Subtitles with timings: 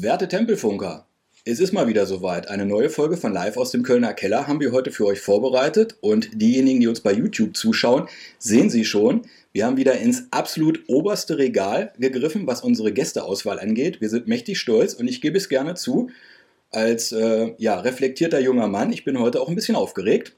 [0.00, 1.08] Werte Tempelfunker,
[1.44, 2.48] es ist mal wieder soweit.
[2.48, 5.96] Eine neue Folge von Live aus dem Kölner Keller haben wir heute für euch vorbereitet
[6.00, 8.06] und diejenigen, die uns bei YouTube zuschauen,
[8.38, 9.22] sehen sie schon.
[9.50, 14.00] Wir haben wieder ins absolut oberste Regal gegriffen, was unsere Gästeauswahl angeht.
[14.00, 16.10] Wir sind mächtig stolz und ich gebe es gerne zu,
[16.70, 20.32] als äh, ja, reflektierter junger Mann, ich bin heute auch ein bisschen aufgeregt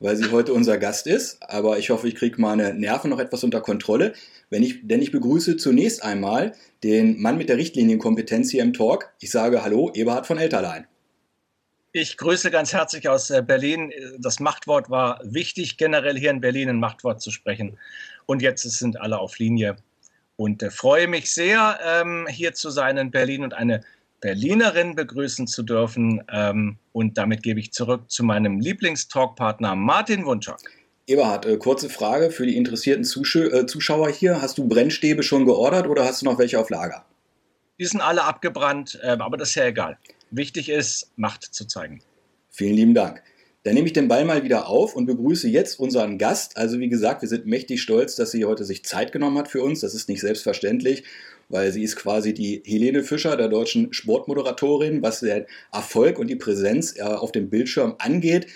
[0.00, 1.38] weil sie heute unser Gast ist.
[1.42, 4.14] Aber ich hoffe, ich kriege meine Nerven noch etwas unter Kontrolle.
[4.50, 9.12] Wenn ich, denn ich begrüße zunächst einmal den Mann mit der Richtlinienkompetenz hier im Talk.
[9.20, 10.86] Ich sage Hallo, Eberhard von Elterlein.
[11.92, 13.90] Ich grüße ganz herzlich aus äh, Berlin.
[14.18, 17.78] Das Machtwort war wichtig, generell hier in Berlin ein Machtwort zu sprechen.
[18.26, 19.76] Und jetzt sind alle auf Linie.
[20.36, 23.82] Und äh, freue mich sehr, ähm, hier zu sein in Berlin und eine
[24.20, 26.22] Berlinerin begrüßen zu dürfen.
[26.32, 30.60] Ähm, und damit gebe ich zurück zu meinem Lieblingstalkpartner Martin Wunschak.
[31.06, 34.42] Eberhard, äh, kurze Frage für die interessierten Zusch äh, Zuschauer hier.
[34.42, 37.04] Hast du Brennstäbe schon geordert oder hast du noch welche auf Lager?
[37.78, 39.98] Die sind alle abgebrannt, äh, aber das ist ja egal.
[40.30, 42.00] Wichtig ist, Macht zu zeigen.
[42.50, 43.22] Vielen lieben Dank.
[43.66, 46.56] Dann nehme ich den Ball mal wieder auf und begrüße jetzt unseren Gast.
[46.56, 49.60] Also wie gesagt, wir sind mächtig stolz, dass sie heute sich Zeit genommen hat für
[49.60, 49.80] uns.
[49.80, 51.02] Das ist nicht selbstverständlich
[51.48, 56.36] weil sie ist quasi die Helene Fischer der deutschen Sportmoderatorin, was den Erfolg und die
[56.36, 58.46] Präsenz äh, auf dem Bildschirm angeht.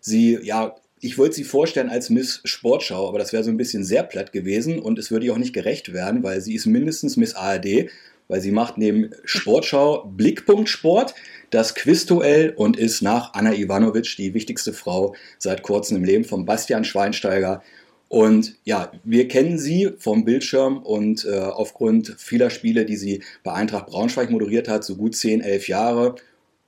[0.00, 3.84] Sie, ja, ich wollte sie vorstellen als Miss Sportschau, aber das wäre so ein bisschen
[3.84, 7.16] sehr platt gewesen und es würde ihr auch nicht gerecht werden, weil sie ist mindestens
[7.16, 7.90] Miss ARD,
[8.28, 11.14] weil sie macht neben Sportschau Blickpunkt Sport
[11.50, 16.44] das Quizduell und ist nach Anna Ivanovic die wichtigste Frau seit kurzem im Leben von
[16.44, 17.62] Bastian Schweinsteiger
[18.08, 23.52] und ja, wir kennen sie vom Bildschirm und äh, aufgrund vieler Spiele, die sie bei
[23.52, 26.14] Eintracht Braunschweig moderiert hat, so gut 10, 11 Jahre.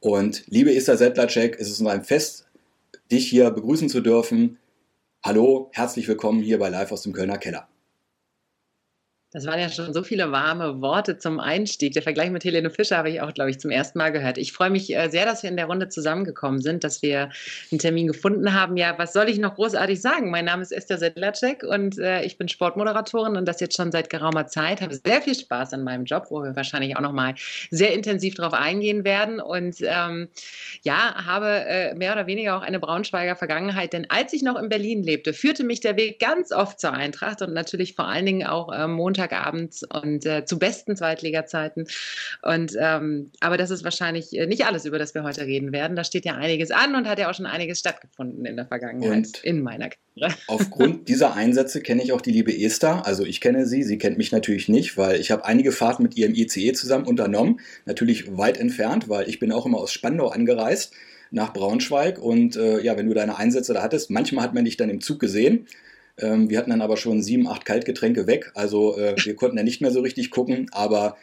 [0.00, 2.46] Und liebe Esther Sedlacek, es ist ein Fest,
[3.10, 4.58] dich hier begrüßen zu dürfen.
[5.24, 7.68] Hallo, herzlich willkommen hier bei Live aus dem Kölner Keller.
[9.30, 11.92] Das waren ja schon so viele warme Worte zum Einstieg.
[11.92, 14.38] Der Vergleich mit Helene Fischer habe ich auch, glaube ich, zum ersten Mal gehört.
[14.38, 17.28] Ich freue mich äh, sehr, dass wir in der Runde zusammengekommen sind, dass wir
[17.70, 18.78] einen Termin gefunden haben.
[18.78, 20.30] Ja, was soll ich noch großartig sagen?
[20.30, 24.08] Mein Name ist Esther Sedlacek und äh, ich bin Sportmoderatorin und das jetzt schon seit
[24.08, 24.80] geraumer Zeit.
[24.80, 27.34] Habe sehr viel Spaß an meinem Job, wo wir wahrscheinlich auch noch mal
[27.70, 29.40] sehr intensiv darauf eingehen werden.
[29.40, 30.28] Und ähm,
[30.84, 33.92] ja, habe äh, mehr oder weniger auch eine Braunschweiger Vergangenheit.
[33.92, 37.42] Denn als ich noch in Berlin lebte, führte mich der Weg ganz oft zur Eintracht
[37.42, 41.86] und natürlich vor allen Dingen auch äh, Montag Montagabends und äh, zu besten Zweitliga-Zeiten.
[42.42, 45.96] Und ähm, aber das ist wahrscheinlich äh, nicht alles, über das wir heute reden werden.
[45.96, 49.16] Da steht ja einiges an und hat ja auch schon einiges stattgefunden in der Vergangenheit
[49.16, 50.34] und in meiner Karriere.
[50.46, 53.06] Aufgrund dieser Einsätze kenne ich auch die liebe Esther.
[53.06, 56.16] Also ich kenne sie, sie kennt mich natürlich nicht, weil ich habe einige Fahrten mit
[56.16, 57.60] ihrem ICE zusammen unternommen.
[57.86, 60.92] Natürlich weit entfernt, weil ich bin auch immer aus Spandau angereist
[61.30, 64.78] nach Braunschweig und äh, ja, wenn du deine Einsätze da hattest, manchmal hat man dich
[64.78, 65.66] dann im Zug gesehen
[66.18, 68.50] ähm, wir hatten dann aber schon sieben, acht Kaltgetränke weg.
[68.54, 70.68] Also äh, wir konnten ja nicht mehr so richtig gucken.
[70.72, 71.16] Aber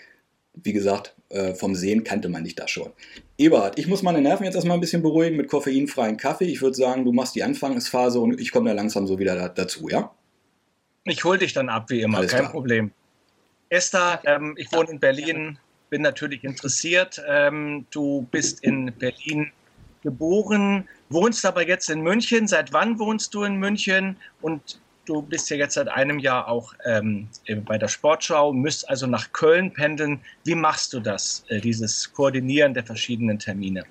[0.54, 2.92] wie gesagt, äh, vom Sehen kannte man dich da schon.
[3.38, 6.46] Eberhard, ich muss meine Nerven jetzt erstmal ein bisschen beruhigen mit koffeinfreien Kaffee.
[6.46, 9.50] Ich würde sagen, du machst die Anfangsphase und ich komme da langsam so wieder da,
[9.50, 10.12] dazu, ja?
[11.04, 12.52] Ich hole dich dann ab, wie immer, Alles kein klar.
[12.52, 12.92] Problem.
[13.70, 15.58] Esther, ähm, ich wohne in Berlin,
[15.90, 17.22] bin natürlich interessiert.
[17.28, 19.52] Ähm, du bist in Berlin
[20.02, 22.48] geboren, wohnst aber jetzt in München.
[22.48, 24.16] Seit wann wohnst du in München?
[24.42, 27.28] Und du bist ja jetzt seit einem Jahr auch ähm,
[27.66, 30.20] bei der Sportschau, müsst also nach Köln pendeln.
[30.44, 33.86] Wie machst du das, äh, dieses Koordinieren der verschiedenen Termine?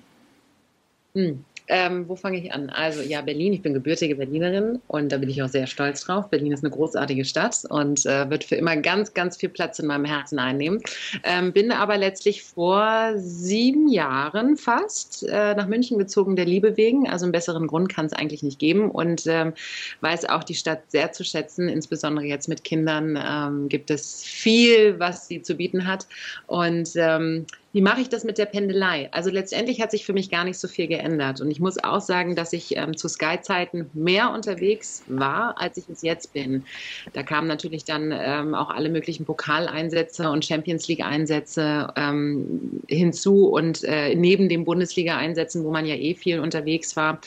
[1.13, 1.43] Hm.
[1.67, 2.69] Ähm, wo fange ich an?
[2.69, 3.53] Also ja, Berlin.
[3.53, 6.29] Ich bin gebürtige Berlinerin und da bin ich auch sehr stolz drauf.
[6.29, 9.87] Berlin ist eine großartige Stadt und äh, wird für immer ganz, ganz viel Platz in
[9.87, 10.81] meinem Herzen einnehmen.
[11.23, 17.09] Ähm, bin aber letztlich vor sieben Jahren fast äh, nach München gezogen, der Liebe wegen.
[17.09, 19.53] Also einen besseren Grund kann es eigentlich nicht geben und ähm,
[20.01, 21.67] weiß auch die Stadt sehr zu schätzen.
[21.67, 26.07] Insbesondere jetzt mit Kindern ähm, gibt es viel, was sie zu bieten hat
[26.47, 27.45] und ähm,
[27.75, 29.09] wie mache ich das mit der Pendelei?
[29.11, 31.41] Also letztendlich hat sich für mich gar nicht so viel geändert.
[31.41, 35.89] Und ich muss auch sagen, dass ich ähm, zu Sky-Zeiten mehr unterwegs war, als ich
[35.89, 36.63] es jetzt bin.
[37.11, 43.83] Da kamen natürlich dann ähm, auch alle möglichen Pokaleinsätze und Champions League-Einsätze ähm, hinzu und
[43.83, 47.19] äh, neben den Bundesliga-Einsätzen, wo man ja eh viel unterwegs war.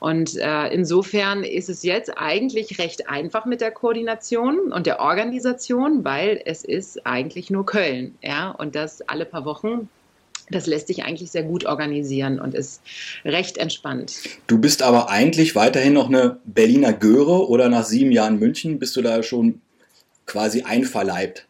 [0.00, 6.04] Und äh, insofern ist es jetzt eigentlich recht einfach mit der Koordination und der Organisation,
[6.04, 9.88] weil es ist eigentlich nur Köln, ja, und das alle paar Wochen.
[10.50, 12.82] Das lässt sich eigentlich sehr gut organisieren und ist
[13.24, 14.14] recht entspannt.
[14.48, 18.96] Du bist aber eigentlich weiterhin noch eine Berliner Göre oder nach sieben Jahren München bist
[18.96, 19.60] du da schon
[20.26, 21.46] quasi einverleibt?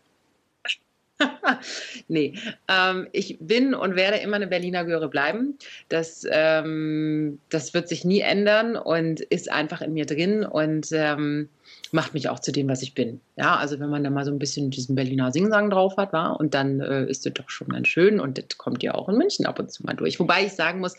[2.09, 2.35] nee,
[2.69, 5.59] ähm, ich bin und werde immer eine Berliner Göre bleiben.
[5.89, 10.45] Das, ähm, das wird sich nie ändern und ist einfach in mir drin.
[10.45, 11.49] Und ähm,
[11.93, 13.21] macht mich auch zu dem, was ich bin.
[13.37, 16.39] Ja, also wenn man da mal so ein bisschen diesen Berliner Singsang drauf hat, war
[16.39, 19.17] und dann äh, ist das doch schon ganz schön und das kommt ja auch in
[19.17, 20.21] München ab und zu mal durch.
[20.21, 20.97] Wobei ich sagen muss,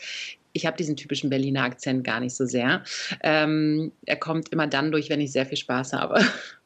[0.52, 2.82] ich habe diesen typischen Berliner Akzent gar nicht so sehr.
[3.22, 6.20] Ähm, er kommt immer dann durch, wenn ich sehr viel Spaß habe.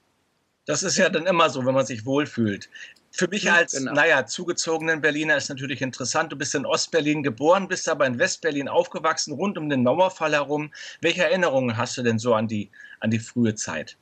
[0.67, 2.69] Das ist ja dann immer so, wenn man sich wohlfühlt.
[3.13, 3.93] Für mich als, genau.
[3.93, 6.33] naja, zugezogenen Berliner ist natürlich interessant.
[6.33, 10.71] Du bist in Ostberlin geboren, bist aber in Westberlin aufgewachsen, rund um den Mauerfall herum.
[11.01, 12.71] Welche Erinnerungen hast du denn so an die,
[13.01, 13.97] an die frühe Zeit?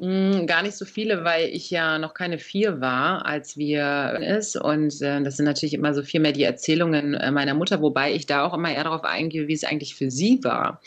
[0.00, 4.56] Hm, gar nicht so viele, weil ich ja noch keine vier war, als wir ist.
[4.56, 8.14] Und äh, das sind natürlich immer so viel mehr die Erzählungen äh, meiner Mutter, wobei
[8.14, 10.80] ich da auch immer eher darauf eingehe, wie es eigentlich für sie war.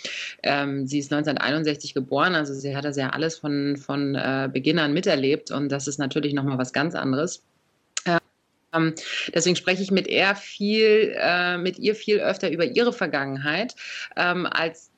[0.44, 4.80] Ähm, sie ist 1961 geboren, also sie hat das ja alles von, von äh, Beginn
[4.80, 7.44] an miterlebt und das ist natürlich nochmal was ganz anderes.
[8.73, 8.94] Ähm,
[9.33, 13.75] deswegen spreche ich mit ihr viel, äh, mit ihr viel öfter über ihre Vergangenheit,
[14.15, 14.91] ähm, als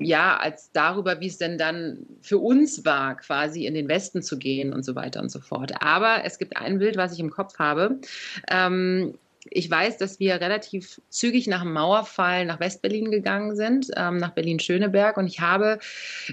[0.00, 4.38] ja, als darüber, wie es denn dann für uns war, quasi in den Westen zu
[4.38, 5.72] gehen und so weiter und so fort.
[5.82, 8.00] Aber es gibt ein Bild, was ich im Kopf habe.
[8.50, 9.14] Ähm,
[9.48, 14.32] ich weiß, dass wir relativ zügig nach dem Mauerfall nach Westberlin gegangen sind, ähm, nach
[14.32, 15.16] Berlin-Schöneberg.
[15.16, 15.78] Und ich habe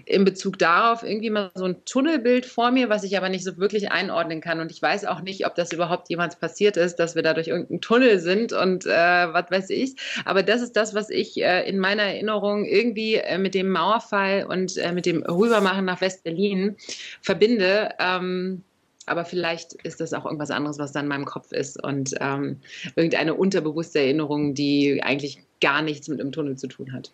[0.06, 3.58] in Bezug darauf irgendwie mal so ein Tunnelbild vor mir, was ich aber nicht so
[3.58, 4.60] wirklich einordnen kann.
[4.60, 7.48] Und ich weiß auch nicht, ob das überhaupt jemals passiert ist, dass wir da durch
[7.48, 9.96] irgendeinen Tunnel sind und äh, was weiß ich.
[10.26, 14.46] Aber das ist das, was ich äh, in meiner Erinnerung irgendwie äh, mit dem Mauerfall
[14.46, 16.76] und äh, mit dem Rübermachen nach Westberlin
[17.22, 17.92] verbinde.
[18.00, 18.64] Ähm,
[19.08, 22.58] aber vielleicht ist das auch irgendwas anderes, was dann in meinem Kopf ist und ähm,
[22.96, 27.12] irgendeine unterbewusste Erinnerung, die eigentlich gar nichts mit dem Tunnel zu tun hat.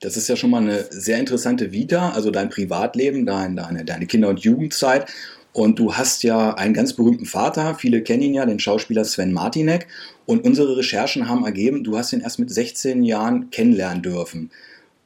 [0.00, 4.06] Das ist ja schon mal eine sehr interessante Vita, also dein Privatleben, dein, deine, deine
[4.06, 5.06] Kinder- und Jugendzeit.
[5.52, 9.32] Und du hast ja einen ganz berühmten Vater, viele kennen ihn ja, den Schauspieler Sven
[9.32, 9.86] Martinek.
[10.26, 14.50] Und unsere Recherchen haben ergeben, du hast ihn erst mit 16 Jahren kennenlernen dürfen.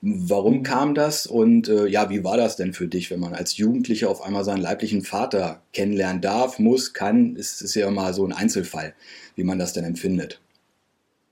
[0.02, 3.58] Warum kam das und äh, ja, wie war das denn für dich, wenn man als
[3.58, 7.37] Jugendlicher auf einmal seinen leiblichen Vater kennenlernen darf, muss, kann?
[7.37, 8.94] Es ist ja immer so ein Einzelfall,
[9.37, 10.41] wie man das denn empfindet.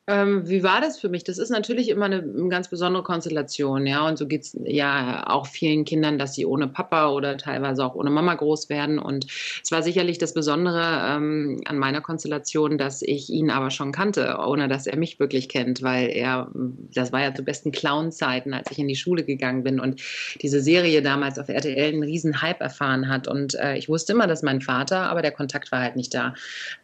[0.08, 1.22] Ähm, wie war das für mich?
[1.22, 4.08] Das ist natürlich immer eine, eine ganz besondere Konstellation, ja.
[4.08, 7.94] Und so geht es ja auch vielen Kindern, dass sie ohne Papa oder teilweise auch
[7.94, 8.98] ohne Mama groß werden.
[8.98, 9.26] Und
[9.62, 14.38] es war sicherlich das Besondere ähm, an meiner Konstellation, dass ich ihn aber schon kannte,
[14.38, 18.70] ohne dass er mich wirklich kennt, weil er, das war ja zu besten Clown-Zeiten, als
[18.70, 20.00] ich in die Schule gegangen bin und
[20.40, 23.28] diese Serie damals auf RTL einen riesen Hype erfahren hat.
[23.28, 26.32] Und äh, ich wusste immer, dass mein Vater, aber der Kontakt war halt nicht da.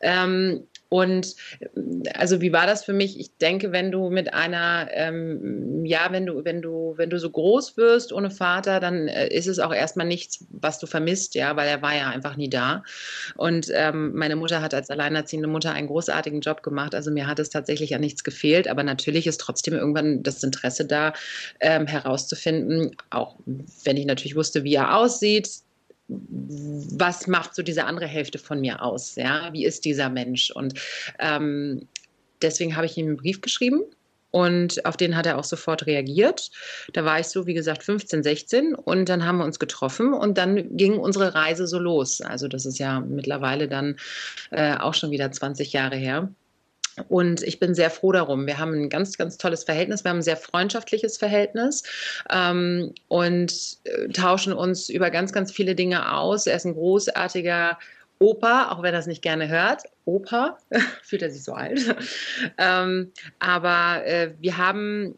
[0.03, 0.65] Ähm,
[0.95, 1.35] und
[2.15, 3.19] also wie war das für mich?
[3.19, 7.31] Ich denke, wenn du mit einer, ähm, ja, wenn du, wenn du, wenn du so
[7.31, 11.57] groß wirst ohne Vater, dann äh, ist es auch erstmal nichts, was du vermisst, ja,
[11.57, 12.85] weil er war ja einfach nie da.
[13.35, 16.95] Und ähm, meine Mutter hat als alleinerziehende Mutter einen großartigen Job gemacht.
[16.95, 20.85] Also mir hat es tatsächlich an nichts gefehlt, aber natürlich ist trotzdem irgendwann das Interesse
[20.85, 21.13] da,
[21.59, 23.35] ähm, herauszufinden, auch
[23.83, 25.64] wenn ich natürlich wusste, wie er aussieht,
[26.09, 29.15] was macht so diese andere Hälfte von mir aus?
[29.15, 30.51] Ja, wie ist dieser Mensch?
[30.51, 30.79] Und
[31.19, 31.89] ähm,
[32.43, 33.83] deswegen habe ich ihm einen Brief geschrieben
[34.31, 36.51] und auf den hat er auch sofort reagiert.
[36.93, 40.37] Da war ich so, wie gesagt, 15, 16 und dann haben wir uns getroffen und
[40.39, 42.21] dann ging unsere Reise so los.
[42.21, 43.97] Also das ist ja mittlerweile dann
[44.51, 46.35] äh, auch schon wieder 20 Jahre her.
[47.09, 48.47] Und ich bin sehr froh darum.
[48.47, 50.05] Wir haben ein ganz, ganz tolles Verhältnis.
[50.05, 51.83] Wir haben ein sehr freundschaftliches Verhältnis
[52.31, 53.53] ähm, und
[53.85, 56.47] äh, tauschen uns über ganz, ganz viele Dinge aus.
[56.47, 57.79] Er ist ein großartiger
[58.21, 59.83] Opa, auch wenn er es nicht gerne hört.
[60.05, 60.59] Opa,
[61.03, 61.97] fühlt er sich so alt.
[62.59, 65.17] ähm, aber äh, wir haben,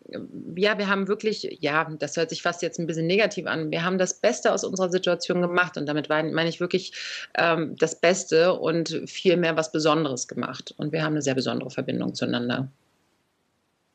[0.56, 3.70] ja, wir haben wirklich, ja, das hört sich fast jetzt ein bisschen negativ an.
[3.70, 6.92] Wir haben das Beste aus unserer Situation gemacht und damit meine ich wirklich
[7.34, 10.74] ähm, das Beste und viel mehr was Besonderes gemacht.
[10.76, 12.68] Und wir haben eine sehr besondere Verbindung zueinander.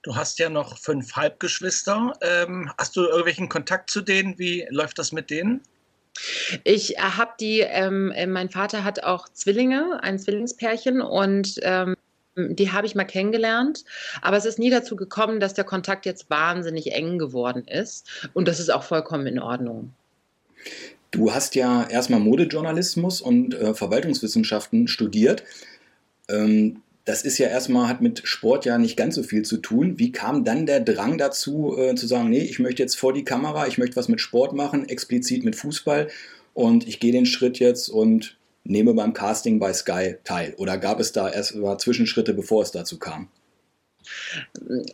[0.03, 2.13] Du hast ja noch fünf Halbgeschwister.
[2.21, 4.37] Ähm, hast du irgendwelchen Kontakt zu denen?
[4.39, 5.61] Wie läuft das mit denen?
[6.63, 11.95] Ich habe die, ähm, äh, mein Vater hat auch Zwillinge, ein Zwillingspärchen und ähm,
[12.35, 13.83] die habe ich mal kennengelernt,
[14.21, 18.47] aber es ist nie dazu gekommen, dass der Kontakt jetzt wahnsinnig eng geworden ist und
[18.47, 19.93] das ist auch vollkommen in Ordnung.
[21.11, 25.43] Du hast ja erstmal Modejournalismus und äh, Verwaltungswissenschaften studiert.
[26.29, 29.97] Ähm, das ist ja erstmal, hat mit Sport ja nicht ganz so viel zu tun.
[29.97, 33.25] Wie kam dann der Drang dazu, äh, zu sagen, nee, ich möchte jetzt vor die
[33.25, 36.09] Kamera, ich möchte was mit Sport machen, explizit mit Fußball
[36.53, 40.53] und ich gehe den Schritt jetzt und nehme beim Casting bei Sky teil?
[40.57, 43.29] Oder gab es da erst mal Zwischenschritte, bevor es dazu kam?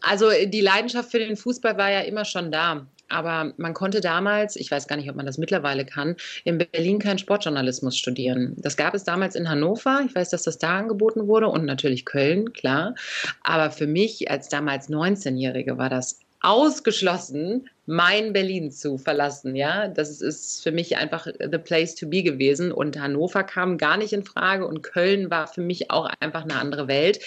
[0.01, 2.87] Also die Leidenschaft für den Fußball war ja immer schon da.
[3.09, 6.99] Aber man konnte damals, ich weiß gar nicht, ob man das mittlerweile kann, in Berlin
[6.99, 8.55] keinen Sportjournalismus studieren.
[8.57, 10.01] Das gab es damals in Hannover.
[10.05, 12.95] Ich weiß, dass das da angeboten wurde und natürlich Köln, klar.
[13.43, 19.55] Aber für mich als damals 19-Jährige war das ausgeschlossen, mein Berlin zu verlassen.
[19.55, 22.71] Ja, das ist für mich einfach the place to be gewesen.
[22.71, 26.55] Und Hannover kam gar nicht in Frage und Köln war für mich auch einfach eine
[26.55, 27.19] andere Welt.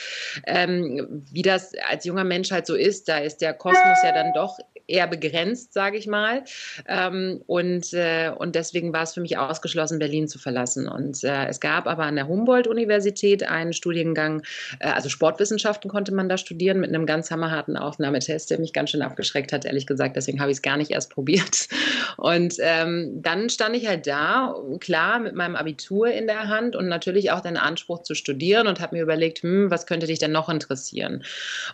[0.47, 4.33] Ähm, wie das als junger Mensch halt so ist, da ist der Kosmos ja dann
[4.35, 4.59] doch
[4.91, 6.45] eher begrenzt, sage ich mal.
[6.87, 10.89] Ähm, und, äh, und deswegen war es für mich ausgeschlossen, Berlin zu verlassen.
[10.89, 14.43] Und äh, es gab aber an der Humboldt-Universität einen Studiengang,
[14.81, 18.91] äh, also Sportwissenschaften konnte man da studieren mit einem ganz hammerharten Aufnahmetest, der mich ganz
[18.91, 20.17] schön abgeschreckt hat, ehrlich gesagt.
[20.17, 21.69] Deswegen habe ich es gar nicht erst probiert.
[22.17, 26.89] Und ähm, dann stand ich halt da, klar, mit meinem Abitur in der Hand und
[26.89, 30.33] natürlich auch den Anspruch zu studieren und habe mir überlegt, hm, was könnte dich denn
[30.33, 31.25] noch interessieren?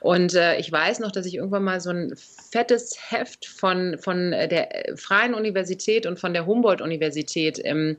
[0.01, 2.15] Und äh, ich weiß noch, dass ich irgendwann mal so ein
[2.51, 7.95] fettes Heft von, von der Freien Universität und von der Humboldt-Universität äh,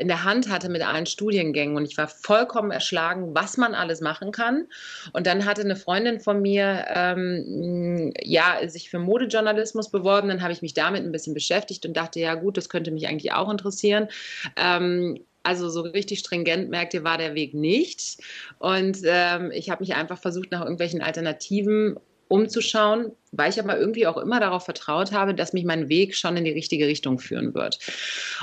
[0.00, 1.76] in der Hand hatte mit allen Studiengängen.
[1.76, 4.66] Und ich war vollkommen erschlagen, was man alles machen kann.
[5.12, 10.28] Und dann hatte eine Freundin von mir ähm, ja, sich für Modejournalismus beworben.
[10.28, 13.08] Dann habe ich mich damit ein bisschen beschäftigt und dachte, ja gut, das könnte mich
[13.08, 14.08] eigentlich auch interessieren.
[14.56, 18.18] Ähm, also so richtig stringent, merkt ihr, war der Weg nicht.
[18.58, 21.98] Und ähm, ich habe mich einfach versucht, nach irgendwelchen Alternativen
[22.32, 26.36] umzuschauen, weil ich aber irgendwie auch immer darauf vertraut habe, dass mich mein Weg schon
[26.38, 27.78] in die richtige Richtung führen wird.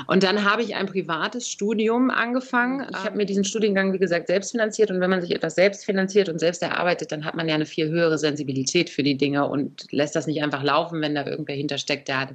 [0.06, 2.86] Und dann habe ich ein privates Studium angefangen.
[2.88, 4.92] Ich habe mir diesen Studiengang, wie gesagt, selbst finanziert.
[4.92, 7.66] Und wenn man sich etwas selbst finanziert und selbst erarbeitet, dann hat man ja eine
[7.66, 11.56] viel höhere Sensibilität für die Dinge und lässt das nicht einfach laufen, wenn da irgendwer
[11.56, 12.34] hintersteckt, der hat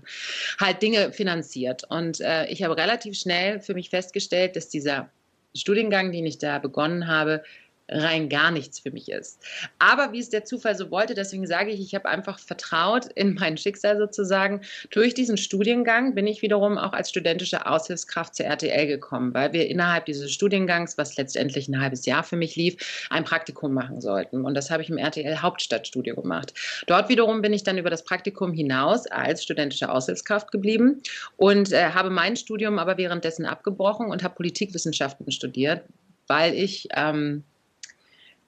[0.59, 1.83] halt Dinge finanziert.
[1.89, 5.09] Und äh, ich habe relativ schnell für mich festgestellt, dass dieser
[5.55, 7.43] Studiengang, den ich da begonnen habe,
[7.89, 9.43] rein gar nichts für mich ist.
[9.79, 13.35] Aber wie es der Zufall so wollte, deswegen sage ich, ich habe einfach vertraut in
[13.35, 14.61] mein Schicksal sozusagen.
[14.89, 19.67] Durch diesen Studiengang bin ich wiederum auch als studentische Aushilfskraft zur RTL gekommen, weil wir
[19.67, 24.45] innerhalb dieses Studiengangs, was letztendlich ein halbes Jahr für mich lief, ein Praktikum machen sollten.
[24.45, 26.53] Und das habe ich im RTL Hauptstadtstudio gemacht.
[26.87, 31.01] Dort wiederum bin ich dann über das Praktikum hinaus als studentische Aushilfskraft geblieben
[31.37, 35.83] und äh, habe mein Studium aber währenddessen abgebrochen und habe Politikwissenschaften studiert,
[36.27, 37.43] weil ich ähm,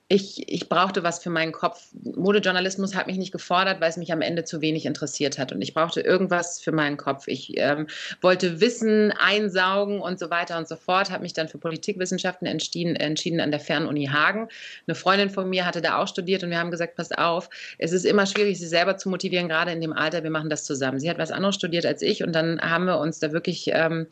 [0.10, 1.90] ich, ich brauchte was für meinen Kopf.
[1.92, 5.52] Modejournalismus hat mich nicht gefordert, weil es mich am Ende zu wenig interessiert hat.
[5.52, 7.28] Und ich brauchte irgendwas für meinen Kopf.
[7.28, 7.88] Ich ähm,
[8.22, 11.12] wollte Wissen einsaugen und so weiter und so fort.
[11.12, 14.48] Habe mich dann für Politikwissenschaften entschieden, entschieden an der Fernuni Hagen.
[14.88, 17.92] Eine Freundin von mir hatte da auch studiert und wir haben gesagt, pass auf, es
[17.92, 20.24] ist immer schwierig, sie selber zu motivieren, gerade in dem Alter.
[20.24, 21.02] Wir machen das zusammen.
[21.02, 24.08] Sie hat was anderes studiert als ich und dann haben wir uns da wirklich ähm,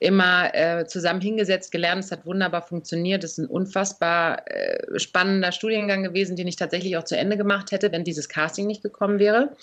[0.00, 2.04] immer äh, zusammen hingesetzt, gelernt.
[2.04, 3.24] Es hat wunderbar funktioniert.
[3.24, 4.98] Es ist ein unfassbar äh,
[5.30, 8.82] spannender Studiengang gewesen, den ich tatsächlich auch zu Ende gemacht hätte, wenn dieses Casting nicht
[8.82, 9.54] gekommen wäre.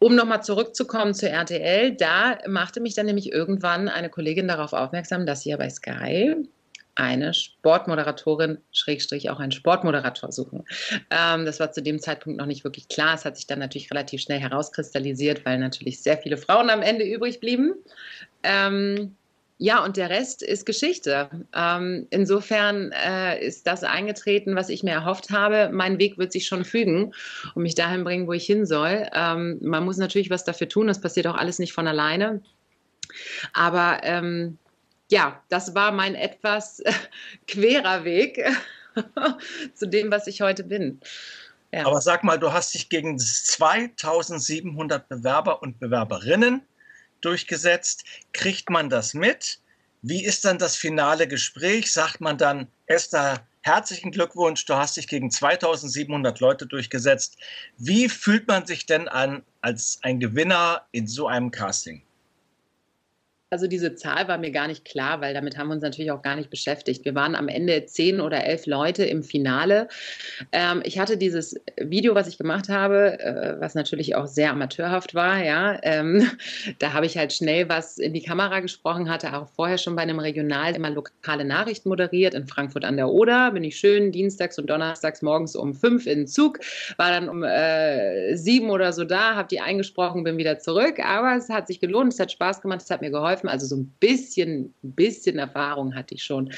[0.00, 5.26] Um nochmal zurückzukommen zu RTL, da machte mich dann nämlich irgendwann eine Kollegin darauf aufmerksam,
[5.26, 6.34] dass sie ja bei Sky
[6.96, 10.64] eine Sportmoderatorin, Schrägstrich auch einen Sportmoderator suchen.
[11.10, 13.14] Ähm, das war zu dem Zeitpunkt noch nicht wirklich klar.
[13.14, 17.04] Es hat sich dann natürlich relativ schnell herauskristallisiert, weil natürlich sehr viele Frauen am Ende
[17.04, 17.74] übrig blieben.
[18.42, 19.16] Ähm,
[19.62, 21.28] ja, und der Rest ist Geschichte.
[21.54, 25.68] Ähm, insofern äh, ist das eingetreten, was ich mir erhofft habe.
[25.70, 27.12] Mein Weg wird sich schon fügen
[27.54, 29.06] und mich dahin bringen, wo ich hin soll.
[29.12, 30.86] Ähm, man muss natürlich was dafür tun.
[30.86, 32.40] Das passiert auch alles nicht von alleine.
[33.52, 34.56] Aber ähm,
[35.10, 36.82] ja, das war mein etwas
[37.46, 38.42] querer Weg
[39.74, 41.02] zu dem, was ich heute bin.
[41.70, 41.84] Ja.
[41.84, 46.62] Aber sag mal, du hast dich gegen 2700 Bewerber und Bewerberinnen
[47.20, 48.04] durchgesetzt.
[48.32, 49.60] Kriegt man das mit?
[50.02, 51.92] Wie ist dann das finale Gespräch?
[51.92, 57.36] Sagt man dann, Esther, herzlichen Glückwunsch, du hast dich gegen 2700 Leute durchgesetzt.
[57.76, 62.02] Wie fühlt man sich denn an als ein Gewinner in so einem Casting?
[63.52, 66.22] Also diese Zahl war mir gar nicht klar, weil damit haben wir uns natürlich auch
[66.22, 67.04] gar nicht beschäftigt.
[67.04, 69.88] Wir waren am Ende zehn oder elf Leute im Finale.
[70.52, 75.16] Ähm, ich hatte dieses Video, was ich gemacht habe, äh, was natürlich auch sehr amateurhaft
[75.16, 75.42] war.
[75.42, 76.30] Ja, ähm,
[76.78, 80.02] da habe ich halt schnell was in die Kamera gesprochen, hatte auch vorher schon bei
[80.02, 83.50] einem Regional immer lokale Nachrichten moderiert in Frankfurt an der Oder.
[83.50, 86.60] Bin ich schön dienstags und donnerstags morgens um fünf in den Zug,
[86.98, 91.00] war dann um äh, sieben oder so da, habe die eingesprochen, bin wieder zurück.
[91.04, 93.48] Aber es hat sich gelohnt, es hat Spaß gemacht, es hat mir geholfen geholfen.
[93.48, 96.50] Also so ein bisschen, ein bisschen Erfahrung hatte ich schon.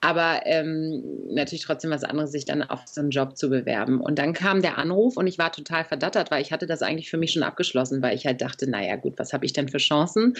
[0.00, 4.00] Aber ähm, natürlich trotzdem was anderes, sich dann auf so einen Job zu bewerben.
[4.00, 7.10] Und dann kam der Anruf und ich war total verdattert, weil ich hatte das eigentlich
[7.10, 9.78] für mich schon abgeschlossen, weil ich halt dachte, naja gut, was habe ich denn für
[9.78, 10.34] Chancen?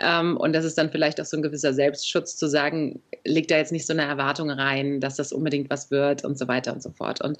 [0.00, 3.56] Ähm, und das ist dann vielleicht auch so ein gewisser Selbstschutz zu sagen, legt da
[3.56, 6.82] jetzt nicht so eine Erwartung rein, dass das unbedingt was wird und so weiter und
[6.82, 7.22] so fort.
[7.22, 7.38] Und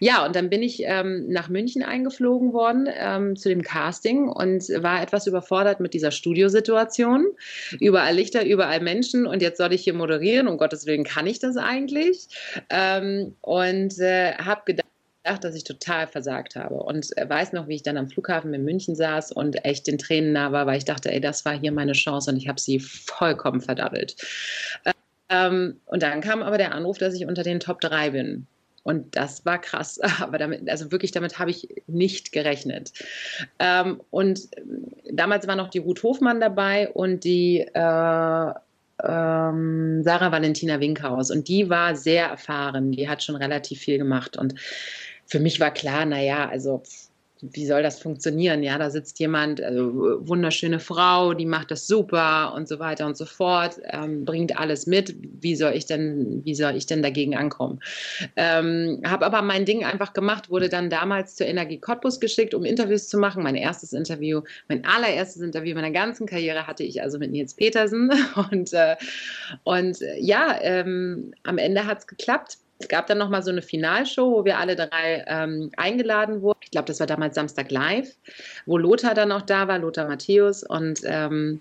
[0.00, 4.62] ja, und dann bin ich ähm, nach München eingeflogen worden ähm, zu dem Casting und
[4.82, 7.26] war etwas überfordert mit dieser Studiosituation
[7.80, 10.48] überall Lichter, überall Menschen und jetzt soll ich hier moderieren.
[10.48, 12.28] Um Gottes Willen kann ich das eigentlich.
[12.70, 14.86] Ähm, und äh, habe gedacht,
[15.22, 16.74] gedacht, dass ich total versagt habe.
[16.74, 20.32] Und weiß noch, wie ich dann am Flughafen in München saß und echt den Tränen
[20.32, 22.80] nah war, weil ich dachte, ey, das war hier meine Chance und ich habe sie
[22.80, 24.16] vollkommen verdaddelt.
[25.28, 28.46] Ähm, und dann kam aber der Anruf, dass ich unter den Top 3 bin.
[28.82, 30.00] Und das war krass.
[30.20, 32.92] Aber damit, also wirklich, damit habe ich nicht gerechnet.
[33.58, 34.48] Ähm, und
[35.10, 38.52] damals war noch die Ruth Hofmann dabei und die äh,
[39.04, 41.30] ähm, Sarah Valentina Winkhaus.
[41.30, 42.92] Und die war sehr erfahren.
[42.92, 44.36] Die hat schon relativ viel gemacht.
[44.36, 44.54] Und
[45.26, 46.82] für mich war klar, naja, also
[47.42, 48.62] wie soll das funktionieren?
[48.62, 49.92] Ja, da sitzt jemand, also
[50.26, 54.86] wunderschöne Frau, die macht das super und so weiter und so fort, ähm, bringt alles
[54.86, 55.16] mit.
[55.40, 57.80] Wie soll ich denn, wie soll ich denn dagegen ankommen?
[58.36, 62.64] Ähm, habe aber mein Ding einfach gemacht, wurde dann damals zur Energie Cottbus geschickt, um
[62.64, 63.42] Interviews zu machen.
[63.42, 68.12] Mein erstes Interview, mein allererstes Interview meiner ganzen Karriere hatte ich also mit Nils Petersen
[68.52, 68.94] und äh,
[69.64, 73.62] und äh, ja, ähm, am Ende hat es geklappt es gab dann nochmal so eine
[73.62, 76.58] Finalshow, wo wir alle drei ähm, eingeladen wurden.
[76.62, 78.16] Ich glaube, das war damals Samstag Live,
[78.66, 80.64] wo Lothar dann auch da war, Lothar Matthäus.
[80.64, 81.60] Und, ähm,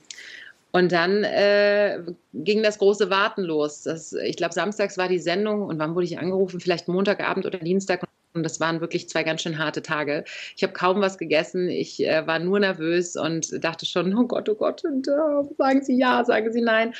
[0.71, 1.99] und dann äh,
[2.33, 3.83] ging das große Warten los.
[3.83, 6.59] Das, ich glaube, samstags war die Sendung und wann wurde ich angerufen?
[6.59, 8.03] Vielleicht Montagabend oder Dienstag.
[8.33, 10.23] Und das waren wirklich zwei ganz schön harte Tage.
[10.55, 11.67] Ich habe kaum was gegessen.
[11.67, 15.83] Ich äh, war nur nervös und dachte schon, oh Gott, oh Gott, und uh, sagen
[15.83, 16.93] Sie ja, sagen Sie nein.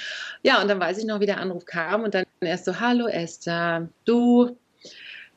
[0.43, 3.07] Ja, und dann weiß ich noch, wie der Anruf kam und dann erst so, hallo
[3.07, 4.57] Esther, du,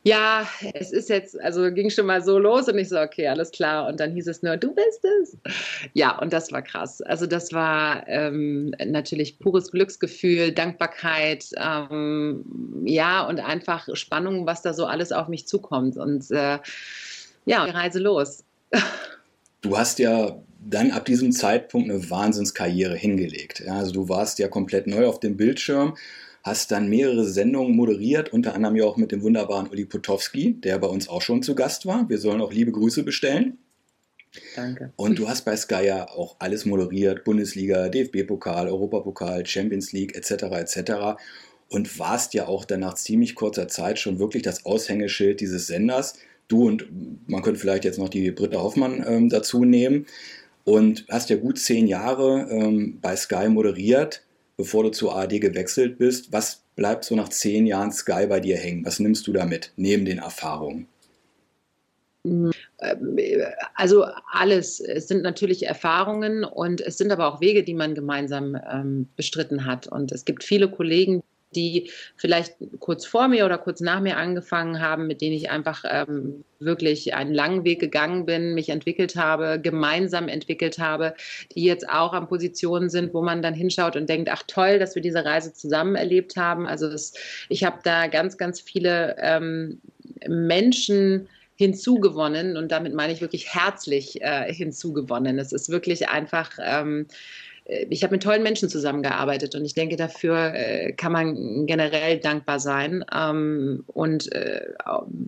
[0.04, 3.50] ja, es ist jetzt, also ging schon mal so los und ich so, okay, alles
[3.50, 3.88] klar.
[3.88, 5.36] Und dann hieß es nur, du bist es.
[5.94, 7.00] Ja, und das war krass.
[7.02, 12.44] Also das war ähm, natürlich pures Glücksgefühl, Dankbarkeit, ähm,
[12.84, 15.96] ja, und einfach Spannung, was da so alles auf mich zukommt.
[15.96, 16.58] Und äh,
[17.46, 18.44] ja, die Reise los.
[19.62, 23.62] Du hast ja dann ab diesem Zeitpunkt eine Wahnsinnskarriere hingelegt.
[23.68, 25.94] Also du warst ja komplett neu auf dem Bildschirm
[26.44, 30.78] hast dann mehrere Sendungen moderiert, unter anderem ja auch mit dem wunderbaren Uli Potowski, der
[30.78, 32.08] bei uns auch schon zu Gast war.
[32.08, 33.58] Wir sollen auch liebe Grüße bestellen.
[34.54, 34.92] Danke.
[34.96, 40.44] Und du hast bei Sky ja auch alles moderiert, Bundesliga, DFB-Pokal, Europapokal, Champions League etc.
[40.52, 40.92] etc.
[41.68, 46.18] Und warst ja auch dann nach ziemlich kurzer Zeit schon wirklich das Aushängeschild dieses Senders.
[46.48, 46.86] Du und
[47.26, 50.04] man könnte vielleicht jetzt noch die Britta Hoffmann ähm, dazu nehmen.
[50.64, 54.24] Und hast ja gut zehn Jahre ähm, bei Sky moderiert
[54.56, 56.32] bevor du zur ARD gewechselt bist.
[56.32, 58.84] Was bleibt so nach zehn Jahren Sky bei dir hängen?
[58.84, 60.88] Was nimmst du da mit, neben den Erfahrungen?
[63.74, 64.80] Also alles.
[64.80, 69.66] Es sind natürlich Erfahrungen und es sind aber auch Wege, die man gemeinsam ähm, bestritten
[69.66, 69.86] hat.
[69.86, 71.22] Und es gibt viele Kollegen,
[71.56, 75.84] die vielleicht kurz vor mir oder kurz nach mir angefangen haben, mit denen ich einfach
[75.88, 81.14] ähm, wirklich einen langen Weg gegangen bin, mich entwickelt habe, gemeinsam entwickelt habe,
[81.54, 84.94] die jetzt auch an Positionen sind, wo man dann hinschaut und denkt, ach toll, dass
[84.94, 86.66] wir diese Reise zusammen erlebt haben.
[86.66, 87.14] Also das,
[87.48, 89.80] ich habe da ganz, ganz viele ähm,
[90.26, 95.38] Menschen, hinzugewonnen und damit meine ich wirklich herzlich äh, hinzugewonnen.
[95.38, 99.96] Es ist wirklich einfach ähm, äh, ich habe mit tollen Menschen zusammengearbeitet und ich denke,
[99.96, 103.04] dafür äh, kann man generell dankbar sein.
[103.14, 104.60] Ähm, und äh,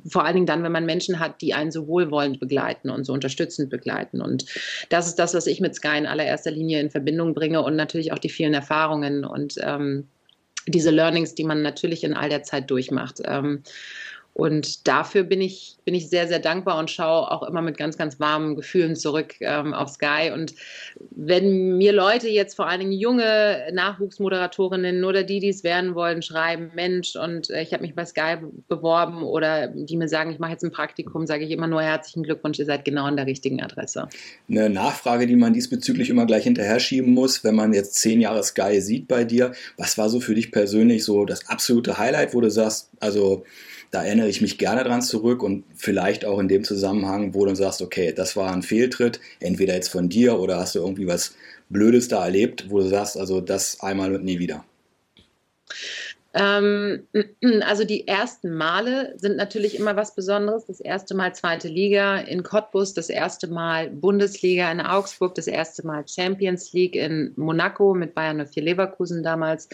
[0.07, 3.14] vor allen Dingen dann, wenn man Menschen hat, die einen so wohlwollend begleiten und so
[3.14, 4.20] unterstützend begleiten.
[4.20, 4.44] Und
[4.90, 8.12] das ist das, was ich mit Sky in allererster Linie in Verbindung bringe und natürlich
[8.12, 10.07] auch die vielen Erfahrungen und ähm,
[10.66, 13.22] diese Learnings, die man natürlich in all der Zeit durchmacht.
[13.25, 13.62] Ähm,
[14.37, 17.96] und dafür bin ich, bin ich sehr, sehr dankbar und schaue auch immer mit ganz,
[17.96, 20.31] ganz warmen Gefühlen zurück ähm, auf Sky.
[20.31, 20.55] Und
[21.11, 26.20] wenn mir Leute jetzt vor allen Dingen junge Nachwuchsmoderatorinnen oder die, die es werden wollen,
[26.20, 28.37] schreiben, Mensch, und äh, ich habe mich bei Sky
[28.68, 32.22] beworben oder die mir sagen, ich mache jetzt ein Praktikum, sage ich immer nur herzlichen
[32.22, 34.07] Glückwunsch, ihr seid genau an der richtigen Adresse.
[34.51, 38.42] Eine Nachfrage, die man diesbezüglich immer gleich hinterher schieben muss, wenn man jetzt zehn Jahre
[38.42, 42.42] Sky sieht bei dir, was war so für dich persönlich so das absolute Highlight, wo
[42.42, 43.46] du sagst, also
[43.97, 47.55] da erinnere ich mich gerne dran zurück und vielleicht auch in dem Zusammenhang, wo du
[47.55, 51.35] sagst, okay, das war ein Fehltritt, entweder jetzt von dir oder hast du irgendwie was
[51.71, 54.67] Blödes da erlebt, wo du sagst, also das einmal und nie wieder.
[56.37, 57.07] Ähm,
[57.62, 60.66] also die ersten Male sind natürlich immer was Besonderes.
[60.66, 65.87] Das erste Mal zweite Liga in Cottbus, das erste Mal Bundesliga in Augsburg, das erste
[65.87, 69.70] Mal Champions League in Monaco mit Bayern 04 Leverkusen damals.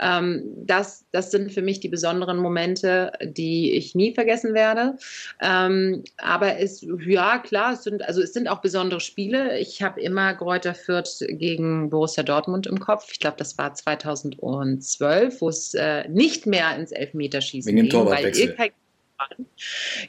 [0.00, 4.96] Ähm, das, das sind für mich die besonderen Momente, die ich nie vergessen werde.
[5.42, 9.58] Ähm, aber es, ja klar, es sind, also es sind auch besondere Spiele.
[9.58, 13.08] Ich habe immer Greuther Fürth gegen Borussia Dortmund im Kopf.
[13.10, 18.36] Ich glaube, das war 2012, wo es äh, nicht mehr ins Elfmeterschießen Wegen ging, weil
[18.36, 18.72] Ilkay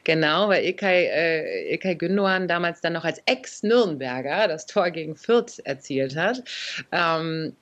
[0.04, 5.60] Genau, weil Ilkay, äh, Ilkay Gündoğan damals dann noch als Ex-Nürnberger das Tor gegen Fürth
[5.64, 6.44] erzielt hat.
[6.92, 7.56] Ähm,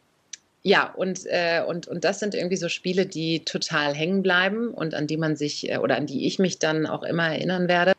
[0.64, 4.96] ja, und, äh, und, und das sind irgendwie so Spiele, die total hängen bleiben und
[4.96, 7.94] an die man sich äh, oder an die ich mich dann auch immer erinnern werde.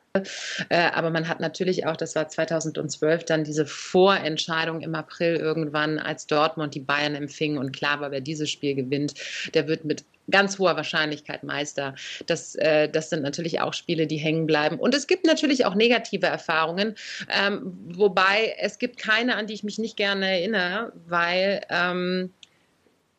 [0.68, 6.00] Äh, aber man hat natürlich auch, das war 2012, dann diese Vorentscheidung im April irgendwann,
[6.00, 9.14] als Dortmund die Bayern empfing und klar war, wer dieses Spiel gewinnt,
[9.54, 11.94] der wird mit ganz hoher Wahrscheinlichkeit Meister.
[12.26, 14.78] Das, äh, das sind natürlich auch Spiele, die hängen bleiben.
[14.78, 16.94] Und es gibt natürlich auch negative Erfahrungen,
[17.30, 22.32] ähm, wobei es gibt keine, an die ich mich nicht gerne erinnere, weil ähm,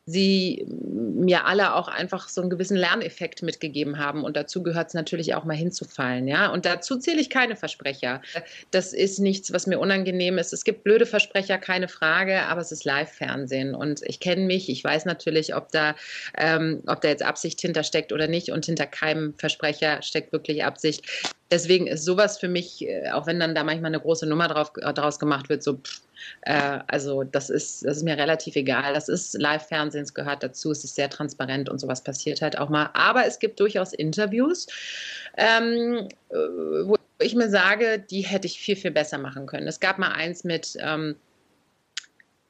[0.08, 4.24] sie mir alle auch einfach so einen gewissen Lerneffekt mitgegeben haben.
[4.24, 6.26] Und dazu gehört es natürlich auch mal hinzufallen.
[6.26, 6.50] Ja?
[6.50, 8.22] Und dazu zähle ich keine Versprecher.
[8.70, 10.52] Das ist nichts, was mir unangenehm ist.
[10.52, 13.74] Es gibt blöde Versprecher, keine Frage, aber es ist Live-Fernsehen.
[13.74, 15.94] Und ich kenne mich, ich weiß natürlich, ob da,
[16.38, 18.50] ähm, ob da jetzt Absicht hintersteckt oder nicht.
[18.50, 21.34] Und hinter keinem Versprecher steckt wirklich Absicht.
[21.50, 24.72] Deswegen ist sowas für mich, äh, auch wenn dann da manchmal eine große Nummer drauf,
[24.80, 26.02] äh, draus gemacht wird, so pff,
[26.42, 28.94] äh, also das ist, das ist mir relativ egal.
[28.94, 32.68] Das ist Live-Fernsehen, es gehört dazu, es ist sehr transparent und sowas passiert halt auch
[32.68, 32.90] mal.
[32.92, 34.66] Aber es gibt durchaus Interviews,
[35.36, 39.66] ähm, äh, wo ich mir sage, die hätte ich viel, viel besser machen können.
[39.66, 41.16] Es gab mal eins mit ähm,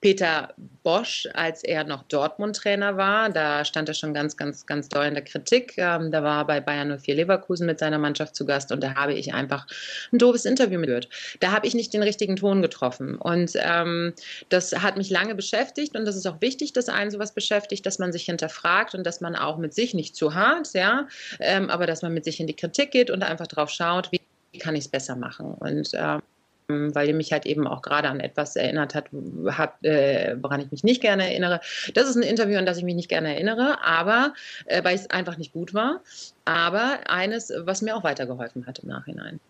[0.01, 3.31] Peter Bosch, als er noch Dortmund-Trainer war.
[3.31, 5.75] Da stand er schon ganz, ganz, ganz doll in der Kritik.
[5.77, 8.95] Ähm, da war er bei Bayern 04 Leverkusen mit seiner Mannschaft zu Gast und da
[8.95, 9.67] habe ich einfach
[10.13, 11.09] ein doofes Interview mitgehört.
[11.41, 13.17] Da habe ich nicht den richtigen Ton getroffen.
[13.17, 14.15] Und ähm,
[14.51, 17.99] das hat mich lange beschäftigt und das ist auch wichtig, dass einen sowas beschäftigt, dass
[17.99, 21.09] man sich hinterfragt und dass man auch mit sich nicht zu hart, ja,
[21.41, 24.21] ähm, aber dass man mit sich in die Kritik geht und einfach drauf schaut, wie
[24.59, 25.55] kann ich es besser machen.
[25.55, 26.23] Und ähm,
[26.68, 29.07] weil ihr mich halt eben auch gerade an etwas erinnert hat,
[29.46, 31.61] hab, äh, woran ich mich nicht gerne erinnere.
[31.94, 34.35] Das ist ein Interview, an das ich mich nicht gerne erinnere, aber
[34.66, 36.02] äh, weil es einfach nicht gut war.
[36.44, 39.40] Aber eines, was mir auch weitergeholfen hat im Nachhinein.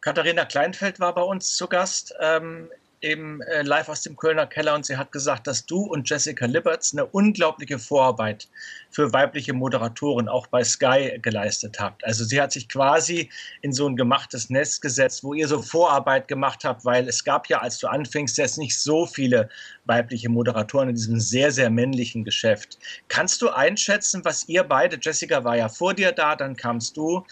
[0.00, 2.14] Katharina Kleinfeld war bei uns zu Gast.
[2.18, 2.70] Ähm,
[3.04, 6.46] eben äh, live aus dem Kölner Keller und sie hat gesagt, dass du und Jessica
[6.46, 8.48] Liberts eine unglaubliche Vorarbeit
[8.90, 12.04] für weibliche Moderatoren auch bei Sky geleistet habt.
[12.04, 13.30] Also sie hat sich quasi
[13.62, 17.48] in so ein gemachtes Nest gesetzt, wo ihr so Vorarbeit gemacht habt, weil es gab
[17.48, 19.48] ja, als du anfingst, jetzt nicht so viele
[19.84, 22.78] weibliche Moderatoren in diesem sehr, sehr männlichen Geschäft.
[23.08, 27.24] Kannst du einschätzen, was ihr beide, Jessica war ja vor dir da, dann kamst du,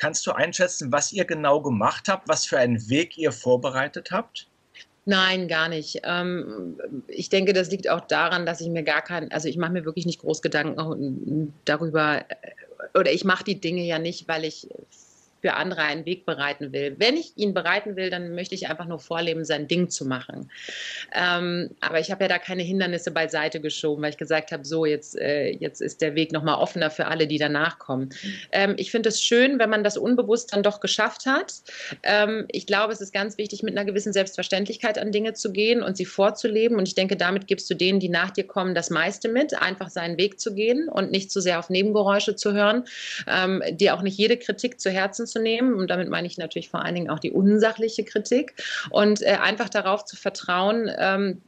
[0.00, 4.49] Kannst du einschätzen, was ihr genau gemacht habt, was für einen Weg ihr vorbereitet habt?
[5.06, 6.00] Nein, gar nicht.
[6.04, 9.72] Ähm, ich denke, das liegt auch daran, dass ich mir gar keinen, also ich mache
[9.72, 12.24] mir wirklich nicht groß Gedanken darüber,
[12.94, 14.68] oder ich mache die Dinge ja nicht, weil ich
[15.40, 16.96] für andere einen Weg bereiten will.
[16.98, 20.50] Wenn ich ihn bereiten will, dann möchte ich einfach nur vorleben, sein Ding zu machen.
[21.14, 24.84] Ähm, aber ich habe ja da keine Hindernisse beiseite geschoben, weil ich gesagt habe, so,
[24.84, 28.10] jetzt, äh, jetzt ist der Weg nochmal offener für alle, die danach kommen.
[28.52, 31.54] Ähm, ich finde es schön, wenn man das unbewusst dann doch geschafft hat.
[32.02, 35.82] Ähm, ich glaube, es ist ganz wichtig, mit einer gewissen Selbstverständlichkeit an Dinge zu gehen
[35.82, 36.76] und sie vorzuleben.
[36.76, 39.88] Und ich denke, damit gibst du denen, die nach dir kommen, das meiste mit, einfach
[39.88, 42.84] seinen Weg zu gehen und nicht zu sehr auf Nebengeräusche zu hören,
[43.26, 45.74] ähm, dir auch nicht jede Kritik zu Herzen zu nehmen.
[45.74, 48.54] Und damit meine ich natürlich vor allen Dingen auch die unsachliche Kritik.
[48.90, 51.40] Und äh, einfach darauf zu vertrauen, ähm,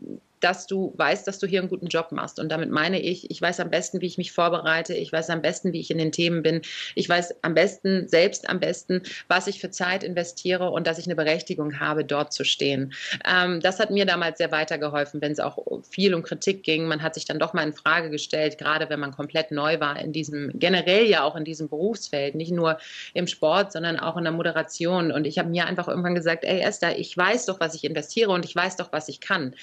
[0.42, 2.38] dass du weißt, dass du hier einen guten Job machst.
[2.38, 4.94] Und damit meine ich, ich weiß am besten, wie ich mich vorbereite.
[4.94, 6.62] Ich weiß am besten, wie ich in den Themen bin.
[6.94, 11.06] Ich weiß am besten, selbst am besten, was ich für Zeit investiere und dass ich
[11.06, 12.92] eine Berechtigung habe, dort zu stehen.
[13.24, 16.86] Ähm, das hat mir damals sehr weitergeholfen, wenn es auch viel um Kritik ging.
[16.86, 19.98] Man hat sich dann doch mal in Frage gestellt, gerade wenn man komplett neu war
[20.00, 22.78] in diesem, generell ja auch in diesem Berufsfeld, nicht nur
[23.14, 25.12] im Sport, sondern auch in der Moderation.
[25.12, 28.30] Und ich habe mir einfach irgendwann gesagt, ey Esther, ich weiß doch, was ich investiere
[28.30, 29.54] und ich weiß doch, was ich kann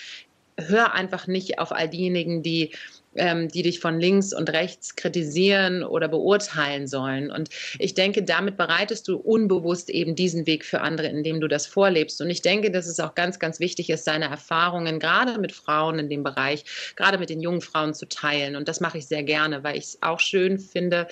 [0.68, 2.72] hör einfach nicht auf all diejenigen, die,
[3.16, 7.32] ähm, die dich von links und rechts kritisieren oder beurteilen sollen.
[7.32, 11.68] Und ich denke, damit bereitest du unbewusst eben diesen Weg für andere, indem du das
[11.68, 12.22] vorlebst.
[12.22, 16.00] Und ich denke, dass es auch ganz, ganz wichtig ist, seine Erfahrungen gerade mit Frauen
[16.00, 18.56] in dem Bereich, gerade mit den jungen Frauen zu teilen.
[18.56, 21.08] Und das mache ich sehr gerne, weil ich es auch schön finde.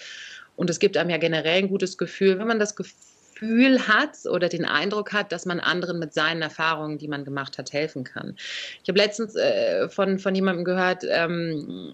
[0.56, 2.96] Und es gibt einem ja generell ein gutes Gefühl, wenn man das Gefühl
[3.40, 7.58] Gefühl hat oder den Eindruck hat, dass man anderen mit seinen Erfahrungen, die man gemacht
[7.58, 8.36] hat, helfen kann.
[8.84, 11.94] Ich habe letztens äh, von, von jemandem gehört, ähm,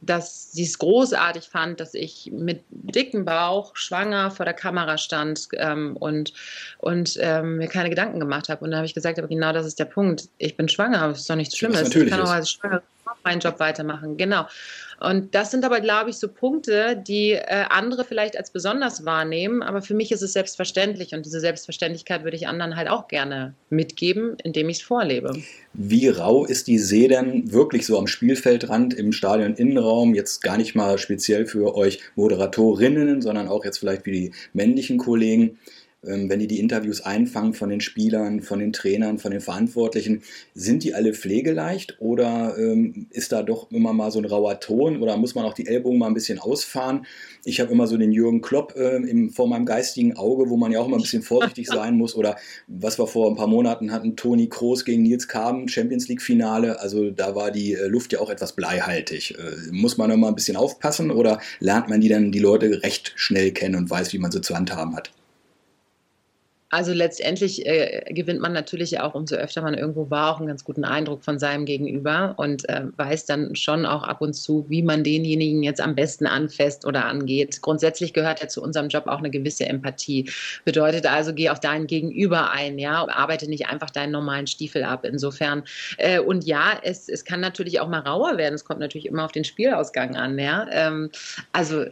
[0.00, 5.48] dass sie es großartig fand, dass ich mit dicken Bauch schwanger vor der Kamera stand
[5.54, 6.32] ähm, und,
[6.78, 8.64] und ähm, mir keine Gedanken gemacht habe.
[8.64, 10.28] Und da habe ich gesagt, aber genau das ist der Punkt.
[10.38, 11.94] Ich bin schwanger, das ist doch nichts Schlimmes.
[11.94, 12.82] Ich kann auch als schwanger
[13.24, 14.16] meinen Job weitermachen.
[14.16, 14.46] Genau.
[15.00, 19.62] Und das sind aber, glaube ich, so Punkte, die äh, andere vielleicht als besonders wahrnehmen.
[19.62, 21.14] Aber für mich ist es selbstverständlich.
[21.14, 25.32] Und diese Selbstverständlichkeit würde ich anderen halt auch gerne mitgeben, indem ich es vorlebe.
[25.72, 30.14] Wie rau ist die See denn wirklich so am Spielfeldrand im Stadion-Innenraum?
[30.14, 34.98] Jetzt gar nicht mal speziell für euch Moderatorinnen, sondern auch jetzt vielleicht für die männlichen
[34.98, 35.58] Kollegen.
[36.06, 40.22] Ähm, wenn die die Interviews einfangen von den Spielern, von den Trainern, von den Verantwortlichen,
[40.54, 45.02] sind die alle pflegeleicht oder ähm, ist da doch immer mal so ein rauer Ton
[45.02, 47.06] oder muss man auch die Ellbogen mal ein bisschen ausfahren?
[47.44, 50.72] Ich habe immer so den Jürgen Klopp äh, im, vor meinem geistigen Auge, wo man
[50.72, 52.36] ja auch immer ein bisschen vorsichtig sein muss oder
[52.66, 56.80] was wir vor ein paar Monaten hatten, Toni Kroos gegen Nils Kaben, Champions League Finale,
[56.80, 59.36] also da war die äh, Luft ja auch etwas bleihaltig.
[59.38, 63.12] Äh, muss man immer ein bisschen aufpassen oder lernt man die dann die Leute recht
[63.16, 65.10] schnell kennen und weiß, wie man sie zu handhaben hat?
[66.70, 70.64] Also letztendlich äh, gewinnt man natürlich auch, umso öfter man irgendwo war, auch einen ganz
[70.64, 74.82] guten Eindruck von seinem Gegenüber und äh, weiß dann schon auch ab und zu, wie
[74.82, 77.60] man denjenigen jetzt am besten anfasst oder angeht.
[77.60, 80.30] Grundsätzlich gehört ja zu unserem Job auch eine gewisse Empathie.
[80.64, 85.04] Bedeutet also, geh auf deinen Gegenüber ein, ja, arbeite nicht einfach deinen normalen Stiefel ab.
[85.04, 85.64] Insofern,
[85.98, 88.54] äh, und ja, es, es kann natürlich auch mal rauer werden.
[88.54, 90.68] Es kommt natürlich immer auf den Spielausgang an, ja.
[90.70, 91.10] Ähm,
[91.52, 91.86] also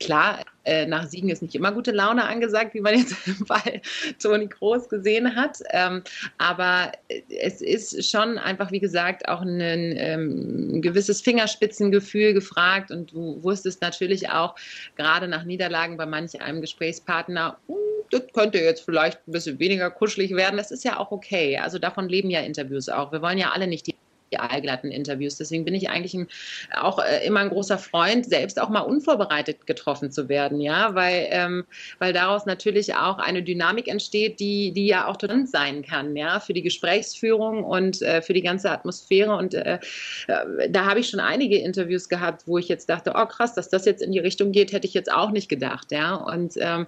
[0.00, 3.16] klar, äh, nach Siegen ist nicht immer gute Laune angesagt, wie man jetzt
[3.46, 3.82] bei
[4.20, 5.58] Toni Groß gesehen hat.
[5.70, 6.02] Ähm,
[6.38, 6.92] aber
[7.28, 12.90] es ist schon einfach, wie gesagt, auch ein, ähm, ein gewisses Fingerspitzengefühl gefragt.
[12.90, 14.54] Und du wusstest natürlich auch,
[14.96, 17.76] gerade nach Niederlagen bei manch einem Gesprächspartner, uh,
[18.10, 20.56] das könnte jetzt vielleicht ein bisschen weniger kuschelig werden.
[20.56, 21.58] Das ist ja auch okay.
[21.58, 23.12] Also davon leben ja Interviews auch.
[23.12, 23.94] Wir wollen ja alle nicht die
[24.34, 25.36] die allglatten Interviews.
[25.36, 26.28] Deswegen bin ich eigentlich ein,
[26.76, 31.28] auch äh, immer ein großer Freund, selbst auch mal unvorbereitet getroffen zu werden, ja, weil,
[31.30, 31.64] ähm,
[31.98, 36.40] weil daraus natürlich auch eine Dynamik entsteht, die, die ja auch tolerant sein kann, ja,
[36.40, 39.36] für die Gesprächsführung und äh, für die ganze Atmosphäre.
[39.36, 39.78] Und äh,
[40.26, 43.68] äh, da habe ich schon einige Interviews gehabt, wo ich jetzt dachte, oh krass, dass
[43.68, 46.14] das jetzt in die Richtung geht, hätte ich jetzt auch nicht gedacht, ja.
[46.14, 46.86] Und ähm,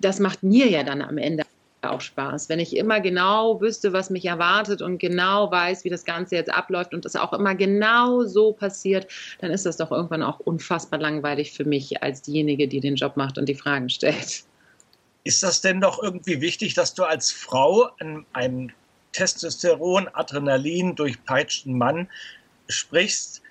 [0.00, 1.44] das macht mir ja dann am Ende
[1.82, 2.48] auch Spaß.
[2.48, 6.52] Wenn ich immer genau wüsste, was mich erwartet und genau weiß, wie das Ganze jetzt
[6.52, 9.06] abläuft und es auch immer genau so passiert,
[9.40, 13.16] dann ist das doch irgendwann auch unfassbar langweilig für mich als diejenige, die den Job
[13.16, 14.44] macht und die Fragen stellt.
[15.24, 17.90] Ist das denn doch irgendwie wichtig, dass du als Frau
[18.32, 18.72] einen
[19.12, 22.08] Testosteron, Adrenalin durchpeitschten Mann
[22.68, 23.42] sprichst,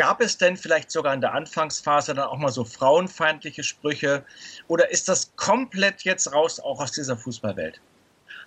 [0.00, 4.24] Gab es denn vielleicht sogar in der Anfangsphase dann auch mal so frauenfeindliche Sprüche
[4.66, 7.78] oder ist das komplett jetzt raus auch aus dieser Fußballwelt?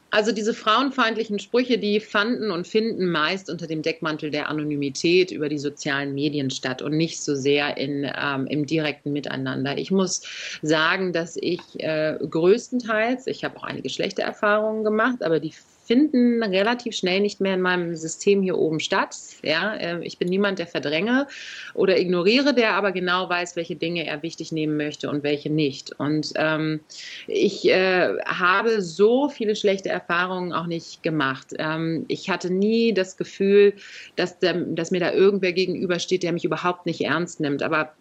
[0.10, 5.48] Also diese frauenfeindlichen Sprüche, die fanden und finden meist unter dem Deckmantel der Anonymität über
[5.48, 9.78] die sozialen Medien statt und nicht so sehr in, ähm, im direkten Miteinander.
[9.78, 10.24] Ich muss
[10.64, 16.42] sagen, dass ich äh, größtenteils, ich habe auch einige schlechte Erfahrungen gemacht, aber die finden
[16.42, 19.16] relativ schnell nicht mehr in meinem System hier oben statt.
[19.44, 21.28] Ja, ähm, ich bin niemand, der verdränge
[21.74, 25.92] oder ignoriere, der aber genau weiß, welche Dinge er wichtig nehmen möchte und welche nicht.
[26.00, 26.80] Und ähm,
[27.28, 31.48] ich äh, habe so viele schlechte Erfahrungen auch nicht gemacht.
[31.58, 33.74] Ähm, ich hatte nie das Gefühl,
[34.16, 37.62] dass, der, dass mir da irgendwer gegenübersteht, der mich überhaupt nicht ernst nimmt.
[37.62, 37.94] Aber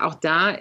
[0.00, 0.56] auch da,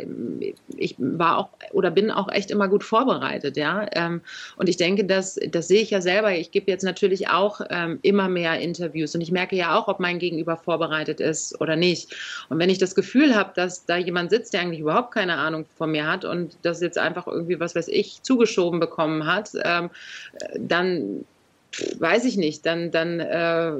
[0.75, 3.57] ich war auch oder bin auch echt immer gut vorbereitet.
[3.57, 4.21] Ja, ähm,
[4.57, 6.33] und ich denke, dass das sehe ich ja selber.
[6.33, 9.99] Ich gebe jetzt natürlich auch ähm, immer mehr Interviews und ich merke ja auch, ob
[9.99, 12.15] mein Gegenüber vorbereitet ist oder nicht.
[12.49, 15.65] Und wenn ich das Gefühl habe, dass da jemand sitzt, der eigentlich überhaupt keine Ahnung
[15.77, 19.89] von mir hat und das jetzt einfach irgendwie, was weiß ich, zugeschoben bekommen hat, ähm,
[20.57, 21.25] dann
[21.99, 23.71] weiß ich nicht, dann, dann äh,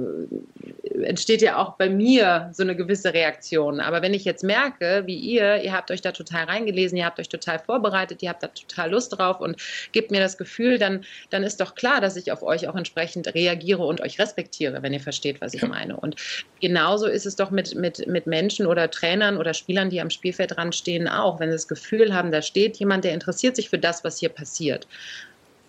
[1.03, 3.79] entsteht ja auch bei mir so eine gewisse Reaktion.
[3.79, 7.19] Aber wenn ich jetzt merke, wie ihr, ihr habt euch da total reingelesen, ihr habt
[7.19, 9.57] euch total vorbereitet, ihr habt da total Lust drauf und
[9.91, 13.33] gebt mir das Gefühl, dann, dann ist doch klar, dass ich auf euch auch entsprechend
[13.33, 15.67] reagiere und euch respektiere, wenn ihr versteht, was ich ja.
[15.67, 15.97] meine.
[15.97, 16.15] Und
[16.61, 20.55] genauso ist es doch mit, mit, mit Menschen oder Trainern oder Spielern, die am Spielfeld
[20.55, 21.39] dran stehen, auch.
[21.39, 24.29] Wenn sie das Gefühl haben, da steht jemand, der interessiert sich für das, was hier
[24.29, 24.87] passiert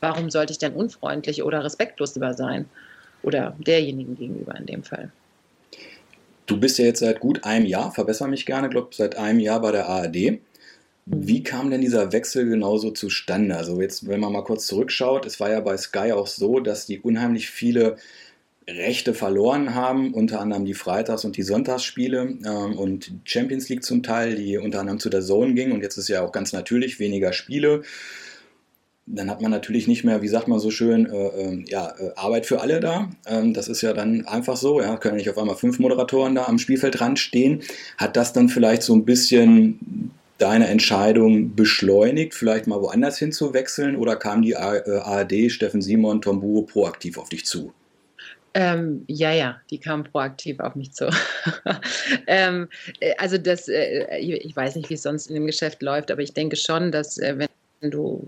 [0.04, 2.66] warum sollte ich denn unfreundlich oder respektlos lieber sein?
[3.22, 5.10] Oder derjenigen gegenüber in dem Fall.
[6.44, 9.62] Du bist ja jetzt seit gut einem Jahr, verbessere mich gerne, glaube seit einem Jahr
[9.62, 10.14] bei der ARD.
[10.16, 10.40] Mhm.
[11.06, 13.56] Wie kam denn dieser Wechsel genauso zustande?
[13.56, 16.84] Also jetzt, wenn man mal kurz zurückschaut, es war ja bei Sky auch so, dass
[16.84, 17.96] die unheimlich viele
[18.68, 24.02] Rechte verloren haben, unter anderem die Freitags- und die Sonntagsspiele ähm, und Champions League zum
[24.02, 26.98] Teil, die unter anderem zu der Zone ging und jetzt ist ja auch ganz natürlich
[26.98, 27.82] weniger Spiele
[29.06, 32.12] dann hat man natürlich nicht mehr, wie sagt man so schön, äh, äh, ja, äh,
[32.16, 33.10] Arbeit für alle da.
[33.26, 36.46] Ähm, das ist ja dann einfach so, ja, können nicht auf einmal fünf Moderatoren da
[36.46, 37.62] am Spielfeldrand stehen.
[37.98, 44.16] Hat das dann vielleicht so ein bisschen deine Entscheidung beschleunigt, vielleicht mal woanders hinzuwechseln oder
[44.16, 47.72] kam die ARD, äh, Steffen Simon, Tom Buro proaktiv auf dich zu?
[48.54, 51.10] Ähm, ja, ja, die kam proaktiv auf mich zu.
[52.26, 52.68] ähm,
[53.00, 56.22] äh, also das, äh, ich weiß nicht, wie es sonst in dem Geschäft läuft, aber
[56.22, 57.48] ich denke schon, dass wenn
[57.90, 58.26] du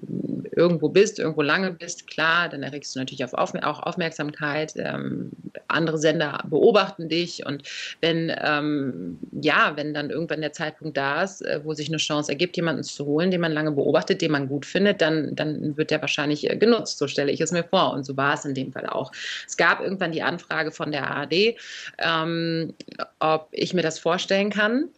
[0.57, 4.73] irgendwo bist, irgendwo lange bist, klar, dann erregst du natürlich auf auch Aufmerksamkeit.
[4.77, 5.31] Ähm,
[5.69, 7.63] andere Sender beobachten dich und
[8.01, 12.33] wenn, ähm, ja, wenn dann irgendwann der Zeitpunkt da ist, äh, wo sich eine Chance
[12.33, 15.91] ergibt, jemanden zu holen, den man lange beobachtet, den man gut findet, dann, dann wird
[15.91, 16.99] der wahrscheinlich äh, genutzt.
[16.99, 17.93] So stelle ich es mir vor.
[17.93, 19.13] Und so war es in dem Fall auch.
[19.47, 21.57] Es gab irgendwann die Anfrage von der ARD,
[21.99, 22.75] ähm,
[23.19, 24.89] ob ich mir das vorstellen kann.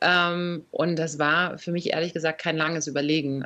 [0.00, 3.44] Ähm, und das war für mich ehrlich gesagt kein langes Überlegen.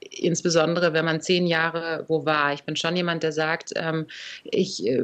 [0.00, 2.52] Insbesondere wenn man zehn Jahre wo war.
[2.54, 4.06] Ich bin schon jemand, der sagt, ähm,
[4.44, 5.02] ich, äh,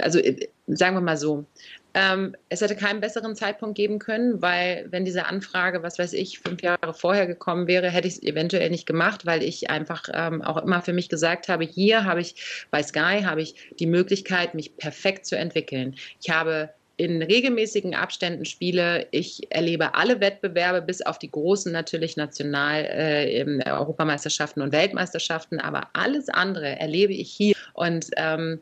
[0.00, 1.46] also äh, sagen wir mal so,
[1.94, 6.38] ähm, es hätte keinen besseren Zeitpunkt geben können, weil wenn diese Anfrage, was weiß ich,
[6.38, 10.42] fünf Jahre vorher gekommen wäre, hätte ich es eventuell nicht gemacht, weil ich einfach ähm,
[10.42, 14.54] auch immer für mich gesagt habe, hier habe ich bei Sky habe ich die Möglichkeit,
[14.54, 15.94] mich perfekt zu entwickeln.
[16.20, 19.06] Ich habe in regelmäßigen Abständen spiele.
[19.10, 25.88] Ich erlebe alle Wettbewerbe, bis auf die großen natürlich national äh, Europameisterschaften und Weltmeisterschaften, aber
[25.92, 27.54] alles andere erlebe ich hier.
[27.74, 28.60] Und ähm,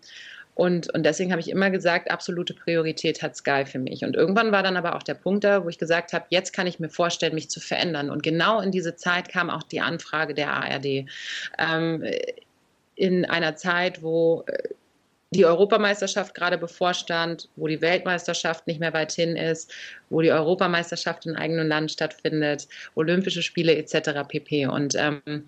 [0.60, 4.04] und, und deswegen habe ich immer gesagt, absolute Priorität hat Sky für mich.
[4.04, 6.66] Und irgendwann war dann aber auch der Punkt da, wo ich gesagt habe, jetzt kann
[6.66, 8.10] ich mir vorstellen, mich zu verändern.
[8.10, 11.06] Und genau in diese Zeit kam auch die Anfrage der ARD.
[11.58, 12.04] Ähm,
[12.94, 14.68] in einer Zeit, wo äh,
[15.30, 19.72] die Europameisterschaft gerade bevorstand, wo die Weltmeisterschaft nicht mehr weit hin ist,
[20.08, 22.66] wo die Europameisterschaft im eigenen Land stattfindet,
[22.96, 24.26] Olympische Spiele etc.
[24.26, 24.66] pp.
[24.66, 25.46] Und ähm,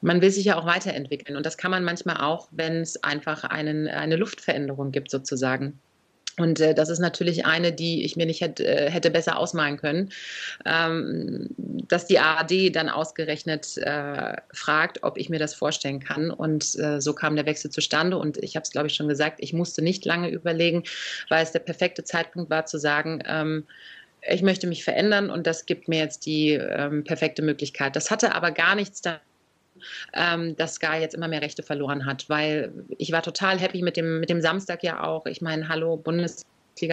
[0.00, 1.36] man will sich ja auch weiterentwickeln.
[1.36, 5.78] Und das kann man manchmal auch, wenn es einfach einen, eine Luftveränderung gibt, sozusagen.
[6.38, 9.76] Und äh, das ist natürlich eine, die ich mir nicht hätte, äh, hätte besser ausmalen
[9.76, 10.10] können,
[10.64, 16.30] ähm, dass die ARD dann ausgerechnet äh, fragt, ob ich mir das vorstellen kann.
[16.30, 18.16] Und äh, so kam der Wechsel zustande.
[18.18, 20.84] Und ich habe es, glaube ich, schon gesagt, ich musste nicht lange überlegen,
[21.28, 23.66] weil es der perfekte Zeitpunkt war zu sagen, ähm,
[24.28, 27.96] ich möchte mich verändern und das gibt mir jetzt die ähm, perfekte Möglichkeit.
[27.96, 29.22] Das hatte aber gar nichts damit
[30.12, 33.96] ähm, dass Sky jetzt immer mehr Rechte verloren hat, weil ich war total happy mit
[33.96, 35.26] dem, mit dem Samstag ja auch.
[35.26, 36.44] Ich meine, hallo, Bundes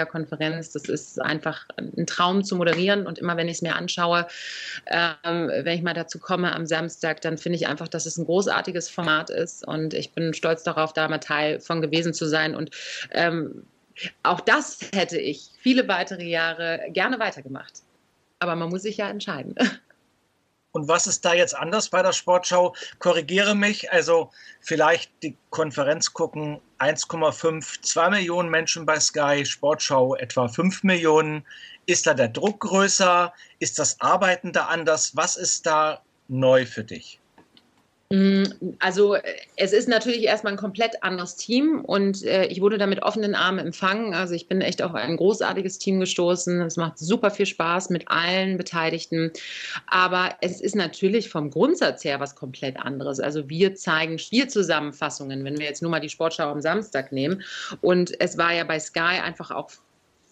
[0.05, 0.71] Konferenz.
[0.71, 3.07] Das ist einfach ein Traum zu moderieren.
[3.07, 4.27] Und immer wenn ich es mir anschaue,
[4.87, 8.25] ähm, wenn ich mal dazu komme am Samstag, dann finde ich einfach, dass es ein
[8.25, 9.65] großartiges Format ist.
[9.65, 12.55] Und ich bin stolz darauf, da mal Teil von gewesen zu sein.
[12.55, 12.71] Und
[13.11, 13.63] ähm,
[14.23, 17.81] auch das hätte ich viele weitere Jahre gerne weitergemacht.
[18.39, 19.55] Aber man muss sich ja entscheiden.
[20.77, 22.75] Und was ist da jetzt anders bei der Sportschau?
[22.99, 23.91] Korrigiere mich.
[23.91, 24.29] Also
[24.61, 31.43] vielleicht die Konferenz gucken 1,5, 2 Millionen Menschen bei Sky, Sportschau etwa 5 Millionen.
[31.87, 33.33] Ist da der Druck größer?
[33.57, 35.15] Ist das Arbeiten da anders?
[35.15, 37.19] Was ist da neu für dich?
[38.09, 38.43] Mm,
[38.79, 39.17] also
[39.57, 43.35] es ist natürlich erstmal ein komplett anderes Team und äh, ich wurde da mit offenen
[43.35, 44.13] Armen empfangen.
[44.13, 46.61] Also ich bin echt auf ein großartiges Team gestoßen.
[46.61, 49.31] Es macht super viel Spaß mit allen Beteiligten.
[49.87, 53.19] Aber es ist natürlich vom Grundsatz her was komplett anderes.
[53.19, 57.43] Also wir zeigen Spielzusammenfassungen, wenn wir jetzt nur mal die Sportschau am Samstag nehmen.
[57.81, 59.69] Und es war ja bei Sky einfach auch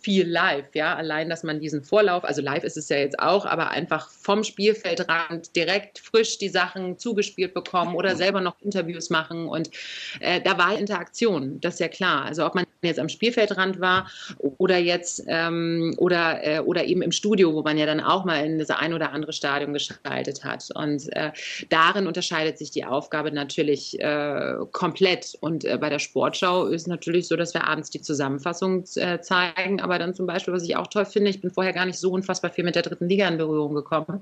[0.05, 0.95] viel live, ja.
[0.95, 4.43] Allein, dass man diesen Vorlauf, also live ist es ja jetzt auch, aber einfach vom
[4.43, 9.47] Spielfeldrand direkt frisch die Sachen zugespielt bekommen oder selber noch Interviews machen.
[9.47, 9.71] Und
[10.19, 12.23] äh, da war Interaktion, das ist ja klar.
[12.23, 14.11] Also ob man jetzt am Spielfeldrand war
[14.59, 18.45] oder jetzt ähm, oder, äh, oder eben im Studio, wo man ja dann auch mal
[18.45, 20.69] in das ein oder andere Stadion geschaltet hat.
[20.75, 21.31] Und äh,
[21.69, 25.35] darin unterscheidet sich die Aufgabe natürlich äh, komplett.
[25.41, 29.81] Und äh, bei der Sportschau ist natürlich so, dass wir abends die Zusammenfassung äh, zeigen,
[29.81, 31.97] aber aber dann zum Beispiel, was ich auch toll finde, ich bin vorher gar nicht
[31.97, 34.19] so unfassbar viel mit der dritten Liga in Berührung gekommen.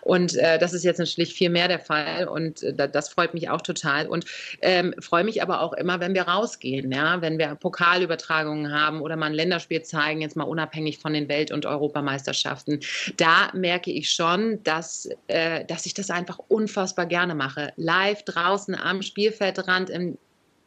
[0.00, 3.48] Und äh, das ist jetzt natürlich viel mehr der Fall und äh, das freut mich
[3.48, 4.08] auch total.
[4.08, 4.24] Und
[4.62, 9.14] ähm, freue mich aber auch immer, wenn wir rausgehen, ja, wenn wir Pokalübertragungen haben oder
[9.14, 12.80] mal ein Länderspiel zeigen, jetzt mal unabhängig von den Welt- und Europameisterschaften.
[13.16, 17.72] Da merke ich schon, dass, äh, dass ich das einfach unfassbar gerne mache.
[17.76, 20.18] Live draußen am Spielfeldrand im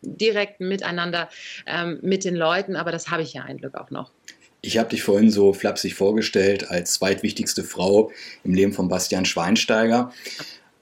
[0.06, 1.30] direkten Miteinander
[1.66, 4.12] ähm, mit den Leuten, aber das habe ich ja ein Glück auch noch.
[4.66, 8.12] Ich habe dich vorhin so flapsig vorgestellt als zweitwichtigste Frau
[8.44, 10.12] im Leben von Bastian Schweinsteiger.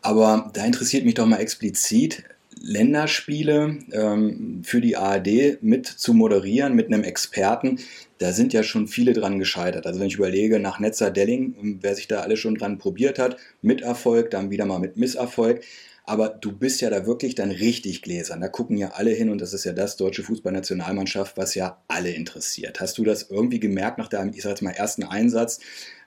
[0.01, 2.23] Aber da interessiert mich doch mal explizit,
[2.61, 7.79] Länderspiele ähm, für die ARD mit zu moderieren, mit einem Experten.
[8.19, 9.85] Da sind ja schon viele dran gescheitert.
[9.85, 13.35] Also wenn ich überlege, nach Netzer Delling, wer sich da alle schon dran probiert hat,
[13.61, 15.61] mit Erfolg, dann wieder mal mit Misserfolg.
[16.05, 18.41] Aber du bist ja da wirklich dann richtig gläsern.
[18.41, 22.11] Da gucken ja alle hin und das ist ja das deutsche Fußballnationalmannschaft, was ja alle
[22.11, 22.81] interessiert.
[22.81, 25.59] Hast du das irgendwie gemerkt nach deinem, ich sag jetzt mal, ersten Einsatz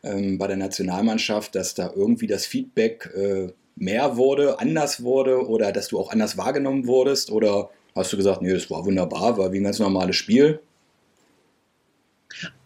[0.02, 5.72] ähm, bei der Nationalmannschaft, dass da irgendwie das Feedback äh, mehr wurde, anders wurde oder
[5.72, 7.30] dass du auch anders wahrgenommen wurdest?
[7.30, 10.60] Oder hast du gesagt, nee, das war wunderbar, war wie ein ganz normales Spiel?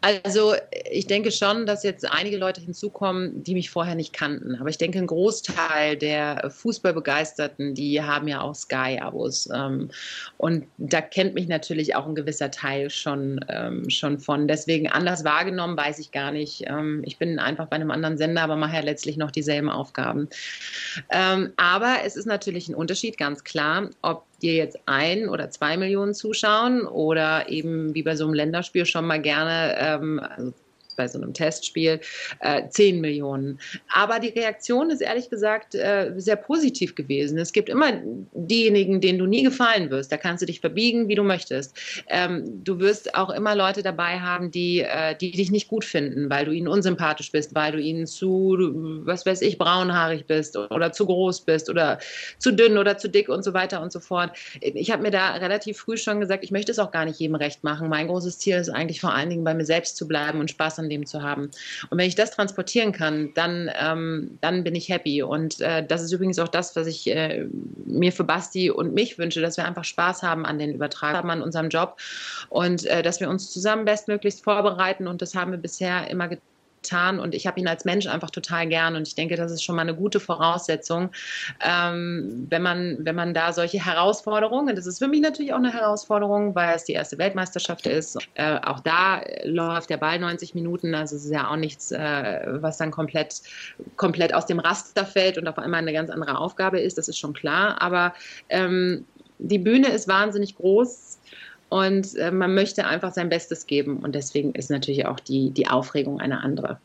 [0.02, 0.54] Also
[0.90, 4.56] ich denke schon, dass jetzt einige Leute hinzukommen, die mich vorher nicht kannten.
[4.56, 9.50] Aber ich denke, ein Großteil der Fußballbegeisterten, die haben ja auch Sky-Abos.
[9.54, 9.90] Ähm,
[10.38, 14.48] und da kennt mich natürlich auch ein gewisser Teil schon, ähm, schon von.
[14.48, 16.64] Deswegen anders wahrgenommen weiß ich gar nicht.
[16.66, 20.28] Ähm, ich bin einfach bei einem anderen Sender, aber mache ja letztlich noch dieselben Aufgaben.
[21.56, 26.14] aber es ist natürlich ein Unterschied, ganz klar, ob dir jetzt ein oder zwei Millionen
[26.14, 30.52] zuschauen oder eben wie bei so einem Länderspiel schon mal gerne, ähm, also
[31.00, 31.98] bei so einem Testspiel
[32.40, 33.58] äh, 10 Millionen.
[33.88, 37.38] Aber die Reaktion ist ehrlich gesagt äh, sehr positiv gewesen.
[37.38, 37.92] Es gibt immer
[38.34, 40.12] diejenigen, denen du nie gefallen wirst.
[40.12, 41.74] Da kannst du dich verbiegen, wie du möchtest.
[42.08, 46.28] Ähm, du wirst auch immer Leute dabei haben, die, äh, die dich nicht gut finden,
[46.28, 48.58] weil du ihnen unsympathisch bist, weil du ihnen zu,
[49.04, 51.98] was weiß ich, braunhaarig bist oder zu groß bist oder
[52.38, 54.36] zu dünn oder zu dick und so weiter und so fort.
[54.60, 57.36] Ich habe mir da relativ früh schon gesagt, ich möchte es auch gar nicht jedem
[57.36, 57.88] recht machen.
[57.88, 60.78] Mein großes Ziel ist eigentlich vor allen Dingen bei mir selbst zu bleiben und Spaß
[60.78, 61.50] an Leben zu haben.
[61.88, 65.22] Und wenn ich das transportieren kann, dann, ähm, dann bin ich happy.
[65.22, 67.46] Und äh, das ist übrigens auch das, was ich äh,
[67.86, 71.42] mir für Basti und mich wünsche, dass wir einfach Spaß haben an den Übertragungen, an
[71.42, 71.96] unserem Job
[72.48, 75.06] und äh, dass wir uns zusammen bestmöglichst vorbereiten.
[75.06, 76.50] Und das haben wir bisher immer getan
[76.82, 79.62] getan und ich habe ihn als Mensch einfach total gern und ich denke, das ist
[79.62, 81.10] schon mal eine gute Voraussetzung,
[81.60, 85.72] ähm, wenn, man, wenn man da solche Herausforderungen, das ist für mich natürlich auch eine
[85.72, 90.94] Herausforderung, weil es die erste Weltmeisterschaft ist, äh, auch da läuft der Ball 90 Minuten,
[90.94, 93.42] also es ist ja auch nichts, äh, was dann komplett,
[93.96, 97.18] komplett aus dem Raster fällt und auf einmal eine ganz andere Aufgabe ist, das ist
[97.18, 98.14] schon klar, aber
[98.48, 99.04] ähm,
[99.42, 101.09] die Bühne ist wahnsinnig groß,
[101.70, 105.68] und äh, man möchte einfach sein Bestes geben und deswegen ist natürlich auch die, die
[105.68, 106.78] Aufregung eine andere.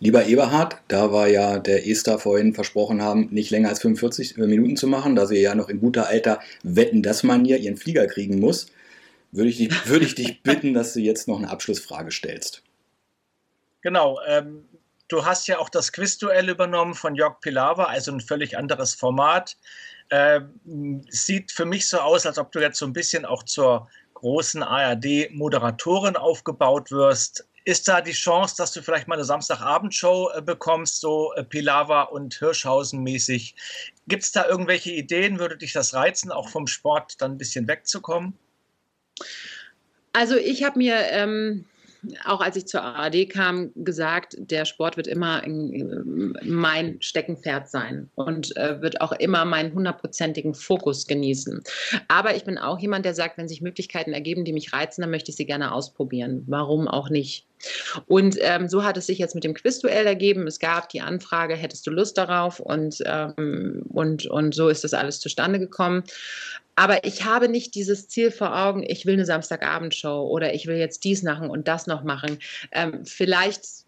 [0.00, 4.76] Lieber Eberhard, da wir ja der Esther vorhin versprochen haben, nicht länger als 45 Minuten
[4.76, 8.40] zu machen, da sie ja noch in guter alter Wetten das Manier ihren Flieger kriegen
[8.40, 8.66] muss,
[9.30, 12.62] würde ich, dich, würde ich dich bitten, dass du jetzt noch eine Abschlussfrage stellst.
[13.82, 14.18] Genau.
[14.26, 14.64] Ähm,
[15.08, 19.56] du hast ja auch das Quizduell übernommen von Jörg Pilawa, also ein völlig anderes Format.
[20.10, 23.88] Ähm, sieht für mich so aus, als ob du jetzt so ein bisschen auch zur
[24.22, 27.46] großen ARD-Moderatorin aufgebaut wirst.
[27.64, 32.02] Ist da die Chance, dass du vielleicht mal eine Samstagabendshow äh, bekommst, so äh, Pilawa
[32.02, 33.54] und Hirschhausen mäßig?
[34.08, 35.38] Gibt es da irgendwelche Ideen?
[35.38, 38.36] Würde dich das reizen, auch vom Sport dann ein bisschen wegzukommen?
[40.12, 41.64] Also ich habe mir ähm,
[42.24, 45.42] auch als ich zur ARD kam, gesagt, der Sport wird immer
[46.42, 51.62] mein Steckenpferd sein und äh, wird auch immer meinen hundertprozentigen Fokus genießen.
[52.08, 55.10] Aber ich bin auch jemand, der sagt, wenn sich Möglichkeiten ergeben, die mich reizen, dann
[55.10, 56.44] möchte ich sie gerne ausprobieren.
[56.46, 57.46] Warum auch nicht?
[58.06, 60.46] Und ähm, so hat es sich jetzt mit dem Quizduell ergeben.
[60.46, 62.60] Es gab die Anfrage, hättest du Lust darauf?
[62.60, 66.04] Und, ähm, und, und so ist das alles zustande gekommen.
[66.74, 70.76] Aber ich habe nicht dieses Ziel vor Augen, ich will eine Samstagabendshow oder ich will
[70.76, 72.38] jetzt dies machen und das noch machen.
[72.72, 73.81] Ähm, vielleicht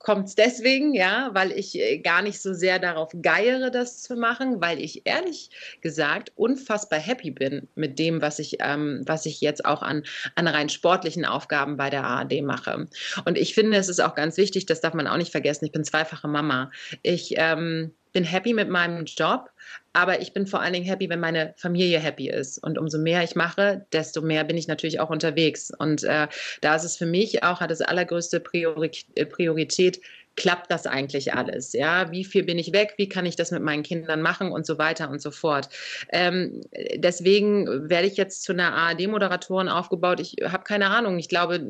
[0.00, 4.16] kommt es deswegen, ja, weil ich äh, gar nicht so sehr darauf geiere, das zu
[4.16, 5.50] machen, weil ich ehrlich
[5.82, 10.48] gesagt unfassbar happy bin mit dem, was ich, ähm, was ich jetzt auch an, an
[10.48, 12.88] rein sportlichen Aufgaben bei der ARD mache.
[13.26, 15.72] Und ich finde, es ist auch ganz wichtig, das darf man auch nicht vergessen, ich
[15.72, 16.70] bin zweifache Mama.
[17.02, 19.50] Ich ähm, bin happy mit meinem Job,
[19.92, 22.58] aber ich bin vor allen Dingen happy, wenn meine Familie happy ist.
[22.58, 25.72] Und umso mehr ich mache, desto mehr bin ich natürlich auch unterwegs.
[25.76, 26.28] Und äh,
[26.60, 30.00] da ist es für mich auch, hat das allergrößte Priorität,
[30.36, 31.72] klappt das eigentlich alles?
[31.72, 32.94] Ja, wie viel bin ich weg?
[32.96, 35.68] Wie kann ich das mit meinen Kindern machen und so weiter und so fort?
[36.10, 36.62] Ähm,
[36.96, 40.20] deswegen werde ich jetzt zu einer ARD-Moderatorin aufgebaut.
[40.20, 41.18] Ich habe keine Ahnung.
[41.18, 41.60] Ich glaube,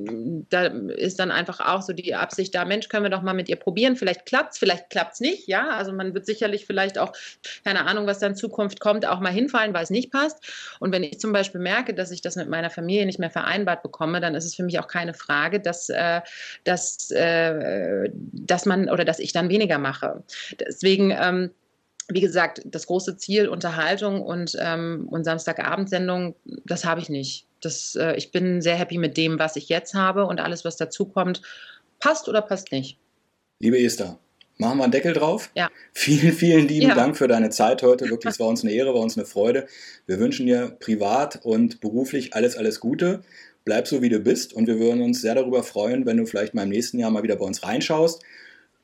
[0.51, 3.49] da ist dann einfach auch so die Absicht da, Mensch, können wir doch mal mit
[3.49, 3.97] ihr probieren.
[3.97, 5.49] Vielleicht klappt es, vielleicht klappt es nicht.
[5.49, 7.13] Ja, also man wird sicherlich vielleicht auch,
[7.65, 10.77] keine Ahnung, was da in Zukunft kommt, auch mal hinfallen, weil es nicht passt.
[10.79, 13.83] Und wenn ich zum Beispiel merke, dass ich das mit meiner Familie nicht mehr vereinbart
[13.83, 16.21] bekomme, dann ist es für mich auch keine Frage, dass, äh,
[16.65, 18.11] dass, äh,
[18.51, 20.23] dass man oder dass ich dann weniger mache.
[20.59, 21.51] Deswegen, ähm,
[22.09, 26.35] wie gesagt, das große Ziel Unterhaltung und, ähm, und Samstagabendsendung,
[26.65, 27.47] das habe ich nicht.
[27.61, 30.77] Das, äh, ich bin sehr happy mit dem, was ich jetzt habe und alles, was
[30.77, 31.43] dazu kommt,
[32.01, 32.99] passt oder passt nicht.
[33.61, 34.19] Liebe Esther,
[34.61, 35.51] machen wir einen Deckel drauf.
[35.55, 35.69] Ja.
[35.93, 36.95] Vielen, vielen lieben ja.
[36.95, 38.09] Dank für deine Zeit heute.
[38.09, 39.67] Wirklich, es war uns eine Ehre, war uns eine Freude.
[40.07, 43.23] Wir wünschen dir privat und beruflich alles, alles Gute
[43.65, 46.55] bleib so, wie du bist und wir würden uns sehr darüber freuen, wenn du vielleicht
[46.55, 48.23] mal im nächsten Jahr mal wieder bei uns reinschaust.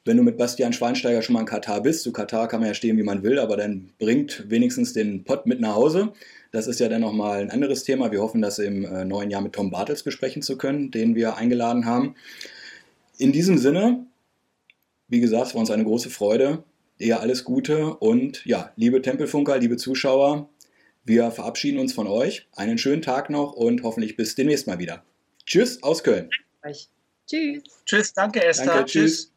[0.05, 2.75] Wenn du mit Bastian Schweinsteiger schon mal in Katar bist, zu Katar kann man ja
[2.75, 6.13] stehen, wie man will, aber dann bringt wenigstens den Pott mit nach Hause.
[6.53, 8.13] Das ist ja dann nochmal ein anderes Thema.
[8.13, 11.37] Wir hoffen, das im äh, neuen Jahr mit Tom Bartels besprechen zu können, den wir
[11.37, 12.15] eingeladen haben.
[13.19, 14.07] In diesem Sinne,
[15.09, 16.65] wie gesagt, es war uns eine große Freude.
[16.99, 20.49] Eher alles Gute und ja, liebe Tempelfunker, liebe Zuschauer,
[21.05, 22.49] wir verabschieden uns von euch.
[22.53, 25.05] Einen schönen Tag noch und hoffentlich bis demnächst mal wieder.
[25.45, 26.31] Tschüss aus Köln.
[27.27, 27.63] Tschüss.
[27.85, 28.67] Tschüss, danke Esther.
[28.67, 29.03] Danke, tschüss.
[29.03, 29.33] tschüss.